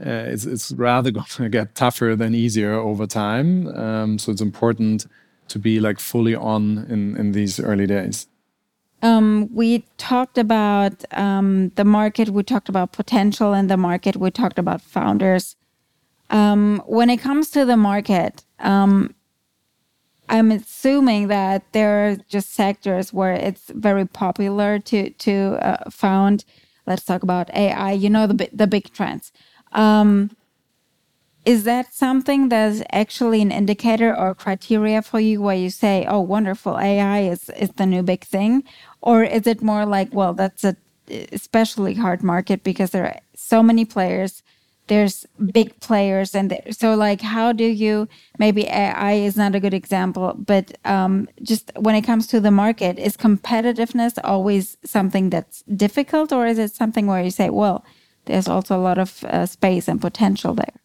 uh, 0.00 0.26
it's, 0.28 0.44
it's 0.44 0.72
rather 0.72 1.10
going 1.18 1.26
to 1.26 1.48
get 1.48 1.74
tougher 1.74 2.14
than 2.16 2.34
easier 2.34 2.74
over 2.74 3.06
time. 3.06 3.68
Um, 3.68 4.18
so 4.18 4.32
it's 4.32 4.40
important 4.40 5.06
to 5.48 5.58
be 5.58 5.80
like 5.80 5.98
fully 5.98 6.34
on 6.34 6.86
in, 6.88 7.16
in 7.16 7.32
these 7.32 7.58
early 7.58 7.86
days. 7.86 8.26
Um, 9.00 9.48
we 9.54 9.84
talked 9.96 10.38
about 10.38 11.04
um, 11.16 11.70
the 11.76 11.84
market, 11.84 12.30
we 12.30 12.42
talked 12.42 12.68
about 12.68 12.92
potential 12.92 13.54
in 13.54 13.68
the 13.68 13.76
market, 13.76 14.16
we 14.16 14.30
talked 14.30 14.58
about 14.58 14.80
founders. 14.80 15.56
Um, 16.30 16.82
when 16.86 17.08
it 17.08 17.18
comes 17.18 17.50
to 17.50 17.64
the 17.64 17.76
market, 17.76 18.44
um, 18.58 19.14
I'm 20.28 20.50
assuming 20.50 21.28
that 21.28 21.72
there 21.72 22.08
are 22.08 22.16
just 22.28 22.52
sectors 22.52 23.12
where 23.12 23.32
it's 23.32 23.70
very 23.74 24.04
popular 24.04 24.78
to 24.80 25.10
to 25.10 25.58
uh, 25.62 25.90
found. 25.90 26.44
Let's 26.86 27.04
talk 27.04 27.22
about 27.22 27.48
AI. 27.54 27.92
You 27.92 28.10
know 28.10 28.26
the 28.26 28.50
the 28.52 28.66
big 28.66 28.92
trends. 28.92 29.32
Um, 29.72 30.30
is 31.44 31.64
that 31.64 31.94
something 31.94 32.50
that's 32.50 32.82
actually 32.92 33.40
an 33.40 33.52
indicator 33.52 34.14
or 34.16 34.34
criteria 34.34 35.00
for 35.02 35.18
you 35.20 35.40
where 35.40 35.56
you 35.56 35.70
say, 35.70 36.04
oh, 36.08 36.20
wonderful, 36.20 36.78
AI 36.78 37.20
is, 37.20 37.48
is 37.50 37.70
the 37.70 37.86
new 37.86 38.02
big 38.02 38.24
thing? 38.24 38.64
Or 39.00 39.24
is 39.24 39.46
it 39.46 39.62
more 39.62 39.86
like, 39.86 40.12
well, 40.12 40.34
that's 40.34 40.64
a 40.64 40.76
especially 41.32 41.94
hard 41.94 42.22
market 42.22 42.62
because 42.62 42.90
there 42.90 43.06
are 43.06 43.18
so 43.34 43.62
many 43.62 43.84
players 43.84 44.42
there's 44.88 45.26
big 45.52 45.78
players 45.80 46.34
and 46.34 46.58
so 46.70 46.94
like 46.94 47.20
how 47.20 47.52
do 47.52 47.64
you 47.64 48.08
maybe 48.38 48.66
ai 48.68 49.12
is 49.14 49.36
not 49.36 49.54
a 49.54 49.60
good 49.60 49.74
example 49.74 50.34
but 50.38 50.76
um, 50.84 51.28
just 51.42 51.70
when 51.76 51.94
it 51.94 52.02
comes 52.02 52.26
to 52.26 52.40
the 52.40 52.50
market 52.50 52.98
is 52.98 53.16
competitiveness 53.16 54.18
always 54.24 54.76
something 54.84 55.30
that's 55.30 55.62
difficult 55.76 56.32
or 56.32 56.46
is 56.46 56.58
it 56.58 56.74
something 56.74 57.06
where 57.06 57.22
you 57.22 57.30
say 57.30 57.50
well 57.50 57.84
there's 58.28 58.48
also 58.48 58.76
a 58.76 58.82
lot 58.88 58.98
of 58.98 59.24
uh, 59.24 59.46
space 59.46 59.88
and 59.88 60.00
potential 60.00 60.54
there. 60.54 60.76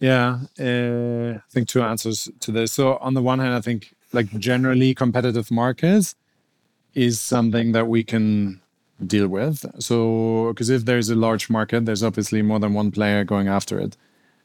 Yeah, 0.00 0.38
uh, 0.60 1.38
I 1.38 1.50
think 1.50 1.66
two 1.66 1.82
answers 1.82 2.28
to 2.40 2.52
this. 2.52 2.72
So 2.72 2.98
on 2.98 3.14
the 3.14 3.22
one 3.22 3.40
hand, 3.40 3.54
I 3.54 3.60
think 3.60 3.94
like 4.12 4.28
generally 4.38 4.94
competitive 4.94 5.50
markets 5.50 6.14
is 6.94 7.20
something 7.20 7.72
that 7.72 7.88
we 7.88 8.04
can 8.04 8.60
deal 9.04 9.28
with. 9.28 9.64
So 9.80 10.48
because 10.48 10.70
if 10.70 10.84
there's 10.84 11.10
a 11.10 11.16
large 11.16 11.50
market, 11.50 11.84
there's 11.84 12.04
obviously 12.04 12.42
more 12.42 12.60
than 12.60 12.74
one 12.74 12.90
player 12.90 13.24
going 13.24 13.48
after 13.48 13.78
it. 13.80 13.96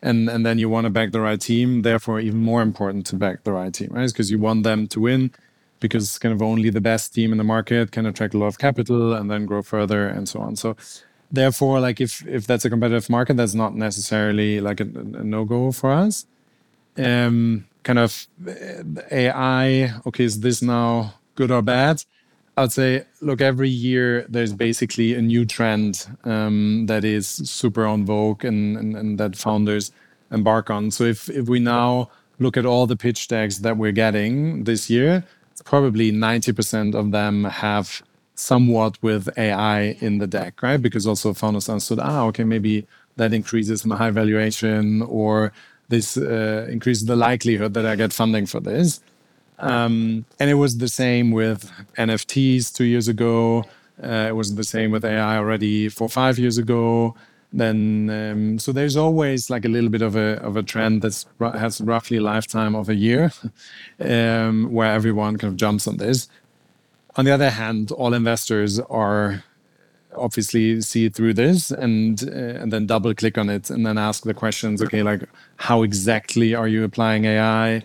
And, 0.02 0.30
and 0.30 0.46
then 0.46 0.60
you 0.60 0.70
want 0.70 0.86
to 0.86 0.90
back 0.90 1.12
the 1.12 1.22
right 1.22 1.40
team. 1.40 1.84
Therefore, 1.84 2.20
even 2.20 2.40
more 2.40 2.62
important 2.62 3.06
to 3.08 3.16
back 3.16 3.44
the 3.44 3.54
right 3.54 3.74
team, 3.74 3.90
right? 3.92 4.08
Because 4.08 4.30
you 4.30 4.38
want 4.38 4.64
them 4.64 4.88
to 4.88 5.00
win, 5.00 5.32
because 5.80 6.18
kind 6.18 6.34
of 6.34 6.42
only 6.42 6.70
the 6.70 6.82
best 6.82 7.14
team 7.14 7.32
in 7.32 7.38
the 7.38 7.44
market 7.44 7.92
can 7.92 8.06
attract 8.06 8.34
a 8.34 8.38
lot 8.38 8.48
of 8.48 8.58
capital 8.58 9.14
and 9.14 9.32
then 9.32 9.46
grow 9.46 9.62
further 9.62 10.08
and 10.08 10.28
so 10.28 10.42
on. 10.42 10.56
So 10.56 10.76
therefore 11.34 11.80
like 11.80 12.00
if 12.00 12.26
if 12.28 12.48
that's 12.48 12.64
a 12.64 12.70
competitive 12.70 13.10
market 13.10 13.36
that's 13.36 13.54
not 13.54 13.76
necessarily 13.76 14.62
like 14.62 14.80
a, 14.80 14.84
a 14.84 15.24
no-go 15.24 15.72
for 15.72 15.92
us. 15.92 16.26
Um 16.98 17.66
kind 17.84 18.00
of 18.00 18.28
ai 19.12 19.94
okay 20.06 20.24
is 20.24 20.40
this 20.40 20.62
now 20.62 21.14
good 21.36 21.52
or 21.52 21.62
bad? 21.62 22.04
I'd 22.56 22.72
say 22.72 23.06
look 23.20 23.42
every 23.42 23.70
year 23.70 24.26
there's 24.30 24.54
basically 24.54 25.16
a 25.16 25.22
new 25.22 25.44
trend 25.44 26.08
um, 26.24 26.86
that 26.86 27.04
is 27.04 27.28
super 27.28 27.84
on 27.84 28.06
vogue 28.06 28.46
and, 28.46 28.78
and, 28.78 28.96
and 28.96 29.20
that 29.20 29.36
founders 29.36 29.92
embark 30.32 30.70
on. 30.70 30.92
So 30.92 31.04
if 31.04 31.30
if 31.30 31.50
we 31.50 31.60
now 31.60 32.12
look 32.38 32.56
at 32.56 32.66
all 32.66 32.86
the 32.86 32.96
pitch 32.96 33.28
decks 33.28 33.58
that 33.60 33.78
we're 33.78 33.92
getting 33.92 34.66
this 34.66 34.90
year 34.90 35.24
probably 35.64 36.12
90% 36.12 36.96
of 36.96 37.12
them 37.12 37.46
have 37.46 38.04
somewhat 38.36 39.02
with 39.02 39.30
AI 39.38 39.98
in 40.00 40.18
the 40.18 40.28
deck, 40.28 40.62
right? 40.62 40.82
Because 40.82 41.06
also 41.08 41.34
founders 41.34 41.70
understood, 41.70 42.00
ah, 42.00 42.24
okay, 42.26 42.44
maybe 42.44 42.86
that 43.16 43.34
increases 43.34 43.86
my 43.86 43.96
high 43.96 44.10
valuation 44.12 45.02
or 45.04 45.52
this 45.90 46.18
uh, 46.18 46.68
increases 46.70 47.06
the 47.06 47.16
likelihood 47.16 47.74
that 47.76 47.86
I 47.86 47.96
get 47.96 48.14
funding 48.14 48.46
for 48.46 48.60
this. 48.60 49.02
Um, 49.60 50.26
and 50.40 50.50
it 50.50 50.56
was 50.56 50.78
the 50.78 50.88
same 50.88 51.32
with 51.32 51.72
NFTs 51.98 52.74
two 52.74 52.86
years 52.86 53.08
ago. 53.08 53.66
Uh, 54.02 54.26
it 54.30 54.36
was 54.36 54.56
the 54.56 54.64
same 54.64 54.92
with 54.92 55.06
AI 55.06 55.38
already 55.38 55.90
four, 55.90 56.10
five 56.10 56.40
years 56.40 56.58
ago. 56.58 57.16
Then, 57.56 58.10
um, 58.10 58.60
so 58.60 58.72
there's 58.72 58.98
always 58.98 59.52
like 59.52 59.64
a 59.64 59.68
little 59.68 59.90
bit 59.90 60.02
of 60.02 60.16
a 60.16 60.42
of 60.42 60.58
a 60.58 60.64
trend 60.64 61.04
that 61.04 61.24
has 61.40 61.80
roughly 61.82 62.18
a 62.18 62.22
lifetime 62.22 62.74
of 62.74 62.90
a 62.90 62.96
year, 62.96 63.32
um, 64.00 64.74
where 64.74 64.92
everyone 64.92 65.38
kind 65.38 65.52
of 65.52 65.58
jumps 65.58 65.88
on 65.88 65.98
this. 65.98 66.28
On 67.16 67.26
the 67.26 67.32
other 67.32 67.50
hand, 67.50 67.92
all 67.92 68.14
investors 68.14 68.80
are 68.80 69.44
obviously 70.16 70.80
see 70.82 71.10
through 71.10 71.34
this 71.34 71.72
and 71.72 72.24
uh, 72.24 72.62
and 72.62 72.72
then 72.72 72.86
double 72.86 73.16
click 73.16 73.36
on 73.36 73.50
it 73.50 73.72
and 73.72 73.84
then 73.84 73.98
ask 73.98 74.26
the 74.26 74.34
questions 74.34 74.80
okay 74.80 75.02
like 75.02 75.24
how 75.56 75.82
exactly 75.82 76.54
are 76.54 76.68
you 76.68 76.84
applying 76.84 77.26
ai 77.26 77.82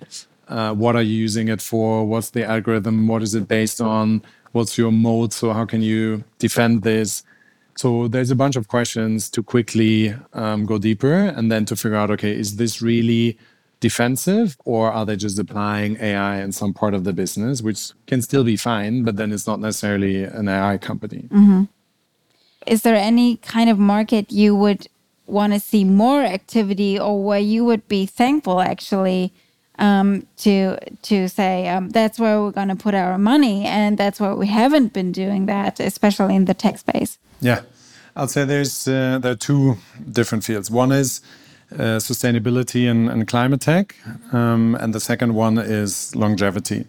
uh, 0.49 0.73
what 0.73 0.97
are 0.97 1.03
you 1.03 1.15
using 1.15 1.49
it 1.49 1.61
for? 1.61 2.05
What's 2.07 2.31
the 2.31 2.45
algorithm? 2.45 3.07
What 3.07 3.23
is 3.23 3.35
it 3.35 3.47
based 3.49 3.81
on? 3.81 4.23
What's 4.53 4.79
your 4.79 4.91
mode 4.91 5.33
so 5.33 5.53
how 5.53 5.67
can 5.67 5.83
you 5.83 6.25
defend 6.39 6.83
this? 6.83 7.23
So 7.77 8.09
there's 8.09 8.31
a 8.31 8.35
bunch 8.35 8.57
of 8.57 8.67
questions 8.69 9.29
to 9.31 9.43
quickly 9.43 10.15
um, 10.33 10.65
go 10.65 10.79
deeper 10.79 11.15
and 11.15 11.53
then 11.53 11.65
to 11.67 11.77
figure 11.77 11.97
out 11.97 12.11
okay 12.11 12.37
is 12.37 12.57
this 12.57 12.83
really 12.83 13.39
defensive 13.81 14.57
or 14.65 14.91
are 14.91 15.07
they 15.07 15.17
just 15.17 15.39
applying 15.39 15.97
AI 16.01 16.41
in 16.41 16.53
some 16.53 16.75
part 16.75 16.95
of 16.95 17.05
the 17.05 17.13
business, 17.13 17.63
which 17.63 17.93
can 18.07 18.23
still 18.23 18.45
be 18.45 18.57
fine, 18.57 19.05
but 19.05 19.17
then 19.17 19.33
it's 19.33 19.47
not 19.47 19.61
necessarily 19.61 20.25
an 20.25 20.49
AI 20.49 20.79
company. 20.79 21.29
Mm-hmm. 21.29 21.65
Is 22.67 22.83
there 22.83 22.97
any 22.97 23.37
kind 23.37 23.71
of 23.71 23.79
market 23.79 24.33
you 24.33 24.55
would 24.57 24.89
want 25.27 25.53
to 25.53 25.61
see 25.61 25.85
more 25.85 26.23
activity 26.23 26.99
or 26.99 27.23
where 27.23 27.39
you 27.39 27.65
would 27.65 27.87
be 27.89 28.07
thankful 28.07 28.61
actually 28.61 29.33
um, 29.79 30.27
to 30.39 30.77
to 31.03 31.29
say 31.29 31.69
um, 31.69 31.91
that's 31.91 32.19
where 32.19 32.41
we're 32.41 32.51
going 32.51 32.69
to 32.69 32.77
put 32.77 32.95
our 32.95 33.17
money 33.17 33.65
and 33.65 33.97
that's 33.97 34.19
where 34.19 34.35
we 34.35 34.49
haven't 34.49 34.93
been 34.93 35.13
doing 35.13 35.47
that, 35.47 35.79
especially 35.79 36.35
in 36.35 36.47
the 36.47 36.55
tech 36.55 36.79
space? 36.79 37.19
Yeah, 37.41 37.63
I'd 38.17 38.31
say 38.31 38.45
there's 38.45 38.89
uh, 38.89 39.19
there 39.21 39.33
are 39.33 39.37
two 39.37 39.79
different 40.11 40.43
fields. 40.43 40.69
One 40.71 40.91
is 40.91 41.21
sustainability 41.77 42.91
and, 42.91 43.09
and, 43.09 43.29
climate 43.29 43.61
tech. 43.61 43.95
Um, 44.33 44.75
and 44.81 44.95
the 44.95 45.01
second 45.01 45.35
one 45.35 45.59
is 45.59 46.15
longevity. 46.17 46.87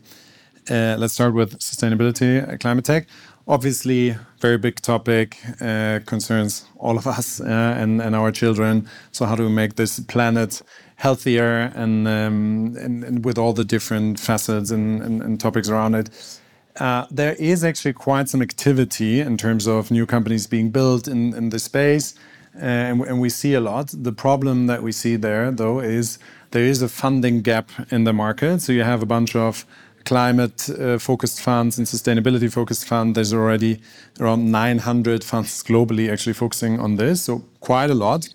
Uh, 0.70 0.96
let's 1.00 1.14
start 1.14 1.34
with 1.34 1.58
sustainability, 1.60 2.48
uh, 2.48 2.56
climate 2.58 2.86
tech. 2.86 3.08
Obviously, 3.48 4.16
very 4.40 4.60
big 4.60 4.80
topic, 4.82 5.38
uh, 5.60 6.00
concerns 6.06 6.66
all 6.78 6.98
of 6.98 7.08
us 7.18 7.42
uh, 7.42 7.46
and, 7.46 8.02
and 8.02 8.16
our 8.16 8.32
children. 8.32 8.88
So, 9.12 9.26
how 9.26 9.36
do 9.36 9.44
we 9.44 9.50
make 9.50 9.76
this 9.76 10.00
planet 10.00 10.62
healthier 10.98 11.72
and, 11.74 12.08
um, 12.08 12.78
and, 12.80 13.04
and, 13.04 13.26
with 13.26 13.40
all 13.40 13.54
the 13.54 13.64
different 13.64 14.20
facets 14.20 14.70
and, 14.70 15.02
and, 15.02 15.24
and 15.24 15.40
topics 15.40 15.70
around 15.70 15.96
it? 15.96 16.40
Uh, 16.80 17.08
there 17.10 17.34
is 17.34 17.64
actually 17.64 17.94
quite 17.94 18.30
some 18.30 18.42
activity 18.42 19.22
in 19.22 19.38
terms 19.38 19.68
of 19.68 19.90
new 19.90 20.06
companies 20.06 20.46
being 20.46 20.70
built 20.70 21.08
in, 21.08 21.34
in 21.34 21.50
this 21.50 21.64
space 21.64 22.14
and, 22.56 23.02
and 23.02 23.20
we 23.20 23.30
see 23.30 23.54
a 23.54 23.60
lot. 23.60 23.94
The 23.94 24.12
problem 24.12 24.68
that 24.68 24.84
we 24.84 24.92
see 24.92 25.16
there, 25.16 25.52
though, 25.52 25.80
is 25.80 26.20
there 26.52 26.64
is 26.64 26.82
a 26.82 26.90
funding 26.90 27.42
gap 27.42 27.70
in 27.92 28.04
the 28.04 28.14
market. 28.14 28.62
So 28.62 28.74
you 28.74 28.84
have 28.84 29.02
a 29.02 29.06
bunch 29.06 29.36
of 29.36 29.66
climate 30.06 30.70
uh, 30.70 30.98
focused 30.98 31.42
funds 31.42 31.78
and 31.78 31.86
sustainability 31.88 32.52
focused 32.52 32.86
fund. 32.86 33.16
There's 33.16 33.34
already 33.34 33.82
around 34.20 34.52
900 34.52 35.24
funds 35.24 35.64
globally 35.64 36.12
actually 36.12 36.34
focusing 36.34 36.80
on 36.80 36.96
this, 36.96 37.22
so 37.24 37.44
quite 37.60 37.90
a 37.90 37.96
lot. 37.96 38.30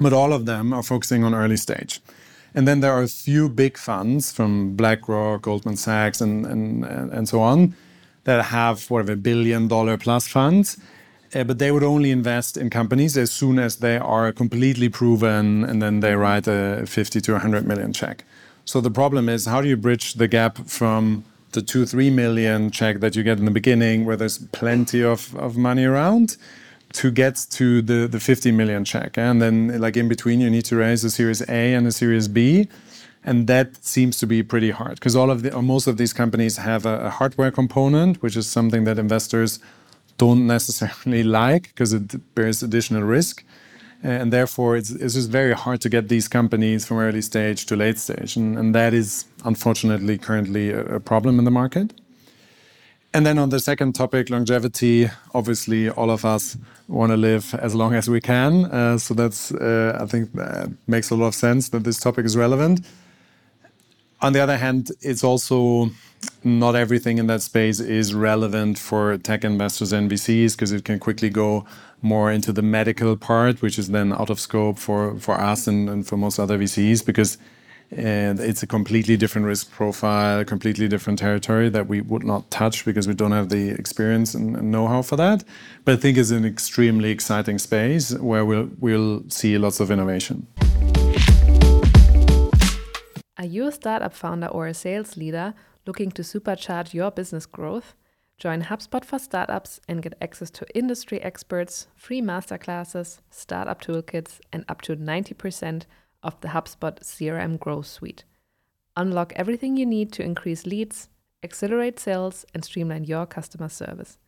But 0.00 0.12
all 0.12 0.32
of 0.32 0.46
them 0.46 0.72
are 0.72 0.82
focusing 0.82 1.24
on 1.24 1.34
early 1.34 1.56
stage. 1.56 2.00
And 2.54 2.66
then 2.66 2.80
there 2.80 2.92
are 2.92 3.02
a 3.02 3.08
few 3.08 3.48
big 3.48 3.76
funds 3.76 4.32
from 4.32 4.74
BlackRock, 4.76 5.42
Goldman 5.42 5.76
Sachs, 5.76 6.20
and, 6.20 6.46
and, 6.46 6.84
and 6.84 7.28
so 7.28 7.40
on 7.40 7.74
that 8.24 8.46
have 8.46 8.90
whatever 8.90 9.16
billion 9.16 9.68
dollar 9.68 9.96
plus 9.96 10.28
funds. 10.28 10.78
Uh, 11.34 11.44
but 11.44 11.58
they 11.58 11.70
would 11.70 11.82
only 11.82 12.10
invest 12.10 12.56
in 12.56 12.70
companies 12.70 13.18
as 13.18 13.30
soon 13.30 13.58
as 13.58 13.76
they 13.76 13.98
are 13.98 14.32
completely 14.32 14.88
proven 14.88 15.62
and 15.64 15.82
then 15.82 16.00
they 16.00 16.14
write 16.14 16.46
a 16.46 16.84
50 16.86 17.20
to 17.20 17.32
100 17.32 17.66
million 17.66 17.92
check. 17.92 18.24
So 18.64 18.80
the 18.80 18.90
problem 18.90 19.28
is 19.28 19.46
how 19.46 19.60
do 19.60 19.68
you 19.68 19.76
bridge 19.76 20.14
the 20.14 20.28
gap 20.28 20.58
from 20.66 21.24
the 21.52 21.62
two, 21.62 21.84
three 21.86 22.10
million 22.10 22.70
check 22.70 23.00
that 23.00 23.16
you 23.16 23.22
get 23.22 23.38
in 23.38 23.44
the 23.44 23.50
beginning 23.50 24.04
where 24.04 24.16
there's 24.16 24.38
plenty 24.38 25.02
of, 25.02 25.34
of 25.36 25.56
money 25.56 25.84
around 25.84 26.36
to 26.94 27.10
get 27.10 27.46
to 27.50 27.82
the, 27.82 28.06
the 28.06 28.20
50 28.20 28.52
million 28.52 28.84
check. 28.84 29.18
And 29.18 29.42
then 29.42 29.78
like 29.80 29.96
in 29.96 30.08
between 30.08 30.40
you 30.40 30.48
need 30.48 30.64
to 30.66 30.76
raise 30.76 31.04
a 31.04 31.10
series 31.10 31.42
A 31.48 31.74
and 31.74 31.86
a 31.86 31.92
series 31.92 32.28
B. 32.28 32.68
And 33.24 33.46
that 33.48 33.84
seems 33.84 34.18
to 34.18 34.26
be 34.26 34.42
pretty 34.42 34.70
hard 34.70 34.94
because 34.94 35.14
all 35.14 35.30
of 35.30 35.42
the 35.42 35.60
most 35.60 35.86
of 35.86 35.98
these 35.98 36.14
companies 36.14 36.56
have 36.56 36.86
a, 36.86 37.06
a 37.06 37.10
hardware 37.10 37.50
component, 37.50 38.22
which 38.22 38.36
is 38.36 38.46
something 38.46 38.84
that 38.84 38.98
investors 38.98 39.58
don't 40.18 40.46
necessarily 40.46 41.22
like 41.40 41.68
because 41.68 41.92
it 41.92 42.34
bears 42.34 42.62
additional 42.62 43.02
risk. 43.02 43.44
And 44.00 44.32
therefore, 44.32 44.76
it's, 44.76 44.90
it's 44.90 45.14
just 45.14 45.28
very 45.28 45.54
hard 45.54 45.80
to 45.80 45.88
get 45.88 46.08
these 46.08 46.28
companies 46.28 46.86
from 46.86 46.98
early 46.98 47.20
stage 47.20 47.66
to 47.66 47.74
late 47.74 47.98
stage. 47.98 48.36
And, 48.36 48.56
and 48.56 48.72
that 48.72 48.94
is 48.94 49.24
unfortunately 49.44 50.18
currently 50.18 50.70
a, 50.70 50.84
a 50.96 51.00
problem 51.00 51.40
in 51.40 51.44
the 51.44 51.50
market. 51.50 51.92
And 53.12 53.26
then 53.26 53.38
on 53.38 53.48
the 53.48 53.58
second 53.58 53.94
topic, 53.94 54.30
longevity, 54.30 55.10
obviously 55.34 55.88
all 55.90 56.10
of 56.10 56.24
us 56.24 56.56
want 56.86 57.10
to 57.10 57.16
live 57.16 57.54
as 57.54 57.74
long 57.74 57.94
as 57.94 58.08
we 58.08 58.20
can. 58.20 58.66
Uh, 58.66 58.98
so 58.98 59.14
that's, 59.14 59.50
uh, 59.52 59.98
I 60.00 60.06
think, 60.06 60.32
that 60.34 60.70
makes 60.86 61.10
a 61.10 61.16
lot 61.16 61.28
of 61.28 61.34
sense 61.34 61.70
that 61.70 61.84
this 61.84 61.98
topic 61.98 62.26
is 62.26 62.36
relevant. 62.36 62.86
On 64.20 64.32
the 64.32 64.40
other 64.40 64.56
hand, 64.56 64.90
it's 65.00 65.22
also 65.22 65.90
not 66.42 66.74
everything 66.74 67.18
in 67.18 67.28
that 67.28 67.42
space 67.42 67.78
is 67.78 68.14
relevant 68.14 68.78
for 68.78 69.16
tech 69.18 69.44
investors 69.44 69.92
and 69.92 70.10
VCs 70.10 70.52
because 70.52 70.72
it 70.72 70.84
can 70.84 70.98
quickly 70.98 71.30
go 71.30 71.64
more 72.02 72.32
into 72.32 72.52
the 72.52 72.62
medical 72.62 73.16
part, 73.16 73.62
which 73.62 73.78
is 73.78 73.88
then 73.88 74.12
out 74.12 74.30
of 74.30 74.40
scope 74.40 74.78
for, 74.78 75.18
for 75.20 75.34
us 75.40 75.68
and, 75.68 75.88
and 75.88 76.06
for 76.06 76.16
most 76.16 76.38
other 76.38 76.58
VCs 76.58 77.04
because 77.06 77.38
and 77.90 78.38
it's 78.38 78.62
a 78.62 78.66
completely 78.66 79.16
different 79.16 79.46
risk 79.46 79.70
profile, 79.70 80.44
completely 80.44 80.88
different 80.88 81.18
territory 81.18 81.70
that 81.70 81.86
we 81.86 82.02
would 82.02 82.22
not 82.22 82.50
touch 82.50 82.84
because 82.84 83.08
we 83.08 83.14
don't 83.14 83.32
have 83.32 83.48
the 83.48 83.70
experience 83.70 84.34
and, 84.34 84.56
and 84.56 84.70
know-how 84.70 85.00
for 85.00 85.16
that. 85.16 85.42
But 85.86 85.94
I 85.94 85.96
think 85.96 86.18
it's 86.18 86.30
an 86.30 86.44
extremely 86.44 87.10
exciting 87.10 87.58
space 87.58 88.12
where 88.18 88.44
we'll 88.44 88.68
we'll 88.78 89.22
see 89.30 89.56
lots 89.56 89.80
of 89.80 89.90
innovation. 89.90 90.46
Are 93.38 93.46
you 93.46 93.68
a 93.68 93.72
startup 93.72 94.14
founder 94.14 94.48
or 94.48 94.66
a 94.66 94.74
sales 94.74 95.16
leader 95.16 95.54
Looking 95.88 96.12
to 96.12 96.22
supercharge 96.22 96.92
your 96.92 97.10
business 97.10 97.46
growth? 97.46 97.94
Join 98.36 98.64
HubSpot 98.64 99.02
for 99.02 99.18
Startups 99.18 99.80
and 99.88 100.02
get 100.02 100.18
access 100.20 100.50
to 100.50 100.66
industry 100.76 101.18
experts, 101.22 101.86
free 101.96 102.20
masterclasses, 102.20 103.20
startup 103.30 103.80
toolkits, 103.80 104.38
and 104.52 104.66
up 104.68 104.82
to 104.82 104.96
90% 104.96 105.84
of 106.22 106.38
the 106.42 106.48
HubSpot 106.48 107.00
CRM 107.00 107.58
Growth 107.58 107.86
Suite. 107.86 108.24
Unlock 108.98 109.32
everything 109.34 109.78
you 109.78 109.86
need 109.86 110.12
to 110.12 110.22
increase 110.22 110.66
leads, 110.66 111.08
accelerate 111.42 111.98
sales, 111.98 112.44
and 112.52 112.66
streamline 112.66 113.04
your 113.04 113.24
customer 113.24 113.70
service. 113.70 114.18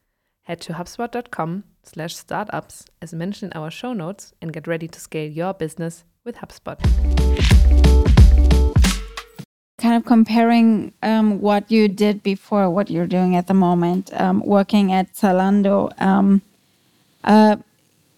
Head 0.45 0.63
to 0.63 0.73
hubspot.com/startups 0.73 2.87
as 3.03 3.13
mentioned 3.13 3.53
in 3.53 3.61
our 3.61 3.71
show 3.71 3.93
notes 3.93 4.33
and 4.41 4.51
get 4.51 4.67
ready 4.67 4.89
to 4.89 4.99
scale 4.99 5.31
your 5.31 5.53
business 5.53 6.05
with 6.25 6.37
HubSpot 6.37 6.79
kind 9.91 10.01
of 10.01 10.07
comparing 10.07 10.93
um, 11.03 11.41
what 11.41 11.69
you 11.69 11.89
did 11.89 12.23
before, 12.23 12.71
what 12.71 12.89
you're 12.93 13.09
doing 13.09 13.35
at 13.35 13.49
the 13.49 13.55
moment, 13.55 14.09
um, 14.21 14.41
working 14.47 14.93
at 14.93 15.13
Zalando. 15.15 15.91
Um, 16.01 16.43
uh, 17.25 17.57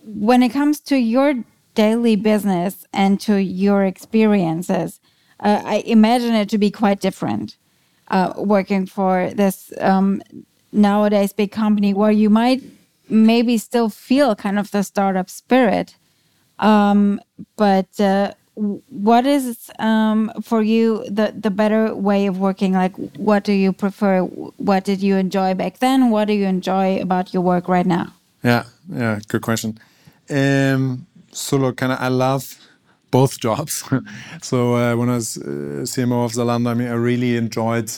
when 0.04 0.42
it 0.42 0.50
comes 0.50 0.80
to 0.80 0.98
your 0.98 1.32
daily 1.74 2.14
business 2.14 2.84
and 2.92 3.18
to 3.22 3.38
your 3.38 3.86
experiences, 3.86 5.00
uh, 5.40 5.62
I 5.64 5.76
imagine 5.86 6.34
it 6.34 6.50
to 6.50 6.58
be 6.58 6.70
quite 6.70 7.00
different. 7.00 7.56
Uh, 8.08 8.34
working 8.36 8.84
for 8.84 9.30
this 9.30 9.72
um, 9.80 10.20
nowadays 10.72 11.32
big 11.32 11.52
company 11.52 11.94
where 11.94 12.10
you 12.10 12.28
might 12.28 12.62
maybe 13.08 13.56
still 13.56 13.88
feel 13.88 14.34
kind 14.34 14.58
of 14.58 14.70
the 14.72 14.82
startup 14.82 15.30
spirit, 15.30 15.96
um, 16.58 17.18
but 17.56 17.98
uh, 17.98 18.32
what 18.90 19.26
is 19.26 19.70
um, 19.78 20.30
for 20.42 20.62
you 20.62 21.04
the 21.08 21.34
the 21.36 21.50
better 21.50 21.94
way 21.94 22.26
of 22.26 22.38
working? 22.38 22.72
Like 22.72 22.94
what 23.16 23.44
do 23.44 23.52
you 23.52 23.72
prefer? 23.72 24.22
What 24.56 24.84
did 24.84 25.02
you 25.02 25.16
enjoy 25.16 25.54
back 25.54 25.78
then? 25.78 26.10
What 26.10 26.26
do 26.26 26.34
you 26.34 26.46
enjoy 26.46 27.00
about 27.00 27.34
your 27.34 27.42
work 27.42 27.68
right 27.68 27.86
now? 27.86 28.12
Yeah 28.42 28.64
yeah 28.88 29.20
good 29.28 29.42
question. 29.42 29.78
Um, 30.30 31.06
so 31.32 31.56
look 31.56 31.76
kind 31.76 31.92
of 31.92 31.98
i 32.00 32.08
love 32.08 32.44
both 33.10 33.38
jobs. 33.40 33.84
So 34.42 34.74
uh, 34.76 34.96
when 34.96 35.08
i 35.08 35.14
was 35.14 35.36
uh, 35.36 35.84
cmo 35.92 36.24
of 36.24 36.32
zalando 36.32 36.68
i 36.70 36.74
mean 36.74 36.88
i 36.88 36.98
really 37.10 37.36
enjoyed 37.36 37.90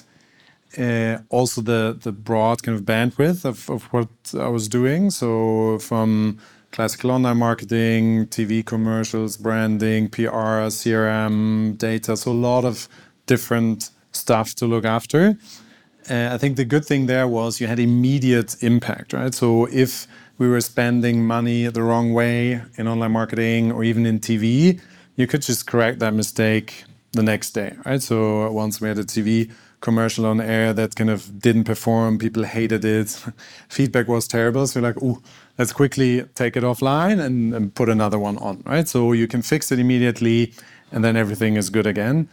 uh, 0.79 1.19
also 1.29 1.61
the 1.61 1.97
the 2.03 2.13
broad 2.13 2.63
kind 2.63 2.77
of 2.79 2.85
bandwidth 2.85 3.45
of, 3.45 3.71
of 3.71 3.85
what 3.93 4.09
i 4.35 4.49
was 4.49 4.69
doing. 4.69 5.11
So 5.11 5.79
from 5.79 6.39
classical 6.75 7.13
online 7.13 7.37
marketing, 7.37 8.27
TV 8.27 8.67
commercials, 8.67 9.37
branding, 9.37 10.09
PR, 10.09 10.67
CRM, 10.79 11.79
data. 11.79 12.17
So 12.17 12.33
a 12.33 12.41
lot 12.51 12.65
of 12.65 12.89
different 13.27 13.91
stuff 14.11 14.57
to 14.57 14.67
look 14.67 14.85
after. 14.85 15.39
Uh, 16.11 16.31
I 16.33 16.37
think 16.37 16.57
the 16.57 16.65
good 16.65 16.85
thing 16.85 17.07
there 17.07 17.29
was 17.29 17.61
you 17.61 17.69
had 17.69 17.79
immediate 17.79 18.61
impact, 18.61 19.13
right? 19.13 19.33
So 19.33 19.67
if 19.67 20.09
we 20.37 20.49
were 20.49 20.61
spending 20.61 21.25
money 21.25 21.69
the 21.69 21.83
wrong 21.83 22.13
way 22.13 22.61
in 22.77 22.89
online 22.89 23.13
marketing 23.13 23.71
or 23.71 23.85
even 23.85 24.05
in 24.05 24.19
TV, 24.19 24.81
you 25.15 25.29
could 25.29 25.43
just 25.43 25.69
correct 25.69 26.01
that 26.01 26.13
mistake 26.13 26.85
the 27.13 27.23
next 27.23 27.53
day, 27.53 27.77
right? 27.87 28.03
So 28.03 28.51
once 28.51 28.81
we 28.81 28.89
had 28.89 28.99
a 28.99 29.05
TV 29.05 29.49
commercial 29.85 30.25
on 30.25 30.41
air 30.41 30.73
that 30.73 30.97
kind 30.97 31.11
of 31.11 31.39
didn't 31.39 31.65
perform, 31.65 32.19
people 32.19 32.43
hated 32.43 32.85
it, 32.85 33.09
feedback 33.69 34.09
was 34.09 34.27
terrible. 34.27 34.67
So 34.67 34.81
we're 34.81 34.89
like, 34.89 35.03
oh, 35.03 35.21
let's 35.59 35.73
quickly 35.73 36.25
take 36.35 36.57
it 36.57 36.65
offline 36.65 37.21
and, 37.21 37.55
and 37.55 37.75
put 37.75 37.89
another 37.89 38.19
one 38.19 38.39
on, 38.39 38.63
right? 38.65 38.89
So 38.89 39.13
you 39.13 39.29
can 39.29 39.43
fix 39.43 39.71
it 39.71 39.79
immediately 39.79 40.55
and 40.91 41.05
then 41.05 41.17
everything 41.17 41.57
is 41.57 41.69
good 41.71 41.87
again. 41.87 42.29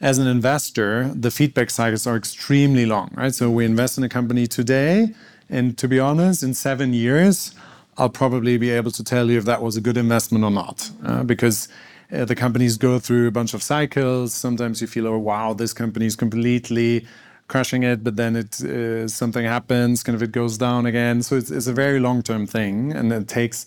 As 0.00 0.18
an 0.18 0.26
investor, 0.26 1.10
the 1.14 1.30
feedback 1.30 1.70
cycles 1.70 2.06
are 2.06 2.16
extremely 2.16 2.86
long, 2.86 3.10
right? 3.14 3.34
So 3.34 3.50
we 3.50 3.64
invest 3.64 3.98
in 3.98 4.04
a 4.04 4.08
company 4.08 4.46
today, 4.46 5.14
and 5.48 5.78
to 5.78 5.86
be 5.88 5.98
honest, 6.00 6.42
in 6.42 6.54
seven 6.54 6.92
years, 6.92 7.54
I'll 7.96 8.14
probably 8.22 8.58
be 8.58 8.70
able 8.70 8.90
to 8.92 9.04
tell 9.04 9.30
you 9.30 9.38
if 9.38 9.44
that 9.44 9.62
was 9.62 9.76
a 9.76 9.80
good 9.80 9.96
investment 9.96 10.44
or 10.44 10.50
not, 10.50 10.90
uh, 11.04 11.22
because 11.22 11.68
uh, 12.12 12.24
the 12.24 12.34
companies 12.34 12.76
go 12.76 12.98
through 12.98 13.26
a 13.28 13.30
bunch 13.30 13.54
of 13.54 13.62
cycles. 13.62 14.34
Sometimes 14.34 14.80
you 14.80 14.86
feel, 14.86 15.06
oh 15.06 15.18
wow, 15.18 15.54
this 15.54 15.72
company 15.72 16.06
is 16.06 16.16
completely 16.16 17.06
crushing 17.48 17.82
it, 17.82 18.02
but 18.02 18.16
then 18.16 18.36
it 18.36 18.62
uh, 18.62 19.08
something 19.08 19.44
happens, 19.44 20.02
kind 20.02 20.16
of 20.16 20.22
it 20.22 20.32
goes 20.32 20.58
down 20.58 20.86
again. 20.86 21.22
So 21.22 21.36
it's, 21.36 21.50
it's 21.50 21.66
a 21.66 21.72
very 21.72 22.00
long 22.00 22.22
term 22.22 22.46
thing, 22.46 22.92
and 22.92 23.12
it 23.12 23.28
takes 23.28 23.66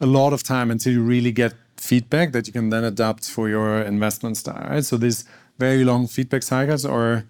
a 0.00 0.06
lot 0.06 0.32
of 0.32 0.42
time 0.42 0.70
until 0.70 0.92
you 0.92 1.02
really 1.02 1.32
get 1.32 1.54
feedback 1.76 2.32
that 2.32 2.46
you 2.46 2.52
can 2.52 2.70
then 2.70 2.84
adapt 2.84 3.28
for 3.30 3.48
your 3.48 3.80
investment 3.82 4.36
style. 4.36 4.66
Right? 4.70 4.84
So 4.84 4.96
these 4.96 5.24
very 5.58 5.84
long 5.84 6.06
feedback 6.06 6.42
cycles 6.42 6.84
are 6.84 7.24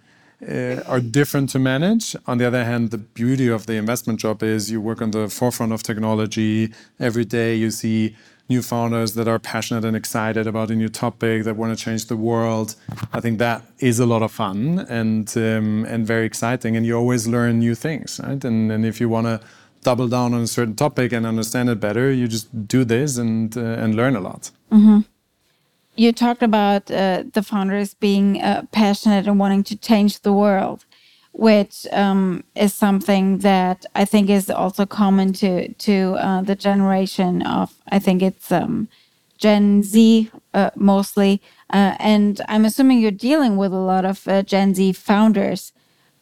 uh, 0.49 0.83
are 0.87 1.01
different 1.01 1.51
to 1.51 1.59
manage. 1.59 2.17
On 2.27 2.39
the 2.39 2.47
other 2.47 2.65
hand, 2.65 2.91
the 2.91 2.99
beauty 2.99 3.49
of 3.49 3.67
the 3.67 3.75
investment 3.75 4.21
job 4.21 4.43
is 4.43 4.71
you 4.71 4.81
work 4.81 5.01
on 5.01 5.11
the 5.11 5.29
forefront 5.29 5.73
of 5.73 5.83
technology 5.83 6.73
every 6.99 7.25
day. 7.25 7.55
You 7.55 7.71
see 7.71 8.15
new 8.49 8.63
founders 8.63 9.15
that 9.15 9.27
are 9.27 9.39
passionate 9.39 9.85
and 9.85 9.97
excited 9.97 10.47
about 10.47 10.71
a 10.71 10.75
new 10.75 10.89
topic 10.89 11.45
that 11.45 11.57
want 11.57 11.77
to 11.77 11.85
change 11.85 12.07
the 12.07 12.17
world. 12.17 12.75
I 13.13 13.21
think 13.21 13.39
that 13.39 13.63
is 13.79 13.99
a 13.99 14.07
lot 14.07 14.23
of 14.23 14.33
fun 14.33 14.87
and 14.89 15.33
um, 15.37 15.85
and 15.87 16.07
very 16.07 16.27
exciting, 16.27 16.77
and 16.77 16.85
you 16.87 16.97
always 16.97 17.27
learn 17.27 17.59
new 17.59 17.75
things, 17.75 18.21
right? 18.23 18.45
And 18.45 18.71
and 18.71 18.85
if 18.85 19.01
you 19.01 19.09
want 19.09 19.27
to 19.27 19.41
double 19.83 20.09
down 20.09 20.35
on 20.35 20.43
a 20.43 20.47
certain 20.47 20.75
topic 20.75 21.13
and 21.13 21.27
understand 21.27 21.69
it 21.69 21.81
better, 21.81 22.13
you 22.13 22.27
just 22.29 22.67
do 22.67 22.85
this 22.85 23.19
and 23.19 23.57
uh, 23.57 23.83
and 23.83 23.95
learn 23.95 24.17
a 24.17 24.21
lot. 24.21 24.51
Mm-hmm. 24.71 25.01
You 25.97 26.13
talked 26.13 26.43
about 26.43 26.91
uh, 26.91 27.23
the 27.33 27.43
founders 27.43 27.95
being 27.95 28.43
uh, 28.43 28.65
passionate 28.73 29.29
and 29.29 29.39
wanting 29.39 29.63
to 29.65 29.77
change 29.77 30.21
the 30.21 30.33
world 30.33 30.85
which 31.35 31.87
um, 31.93 32.45
is 32.55 32.73
something 32.73 33.39
that 33.39 33.85
I 33.97 34.05
think 34.05 34.31
is 34.31 34.49
also 34.51 34.87
common 34.87 35.33
to 35.35 35.73
to 35.75 36.17
uh, 36.19 36.43
the 36.43 36.55
generation 36.55 37.43
of 37.43 37.75
I 37.91 37.99
think 37.99 38.23
it's 38.23 38.53
um, 38.53 38.89
Gen 39.39 39.83
Z 39.83 40.31
uh, 40.55 40.71
mostly, 40.77 41.43
uh, 41.73 41.97
and 41.99 42.41
I'm 42.49 42.65
assuming 42.65 43.01
you're 43.01 43.11
dealing 43.11 43.57
with 43.57 43.73
a 43.73 43.77
lot 43.79 44.05
of 44.05 44.27
uh, 44.29 44.43
Gen 44.43 44.75
Z 44.75 44.93
founders. 44.93 45.73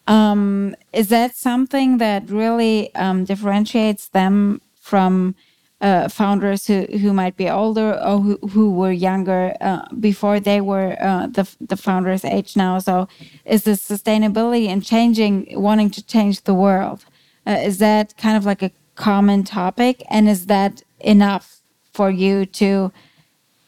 Um, 0.08 0.74
is 0.92 1.08
that 1.10 1.36
something 1.36 1.98
that 1.98 2.28
really 2.30 2.94
um, 2.96 3.24
differentiates 3.24 4.08
them 4.08 4.60
from 4.80 5.36
uh, 5.82 6.08
founders 6.08 6.66
who, 6.68 6.84
who 6.84 7.12
might 7.12 7.36
be 7.36 7.50
older 7.50 7.92
or 8.00 8.18
who, 8.20 8.36
who 8.48 8.70
were 8.70 8.92
younger 8.92 9.54
uh, 9.60 9.82
before 9.98 10.38
they 10.38 10.60
were 10.60 10.96
uh, 11.00 11.26
the, 11.26 11.48
the 11.60 11.76
founders' 11.76 12.24
age 12.24 12.56
now? 12.56 12.78
So, 12.78 13.08
is 13.44 13.64
this 13.64 13.86
sustainability 13.86 14.68
and 14.68 14.84
changing, 14.84 15.48
wanting 15.60 15.90
to 15.90 16.06
change 16.06 16.42
the 16.42 16.54
world, 16.54 17.04
uh, 17.46 17.58
is 17.60 17.78
that 17.78 18.16
kind 18.16 18.36
of 18.36 18.44
like 18.46 18.62
a 18.62 18.70
common 18.94 19.42
topic? 19.42 20.04
And 20.08 20.28
is 20.28 20.46
that 20.46 20.82
enough 21.00 21.60
for 21.92 22.10
you 22.10 22.46
to? 22.46 22.92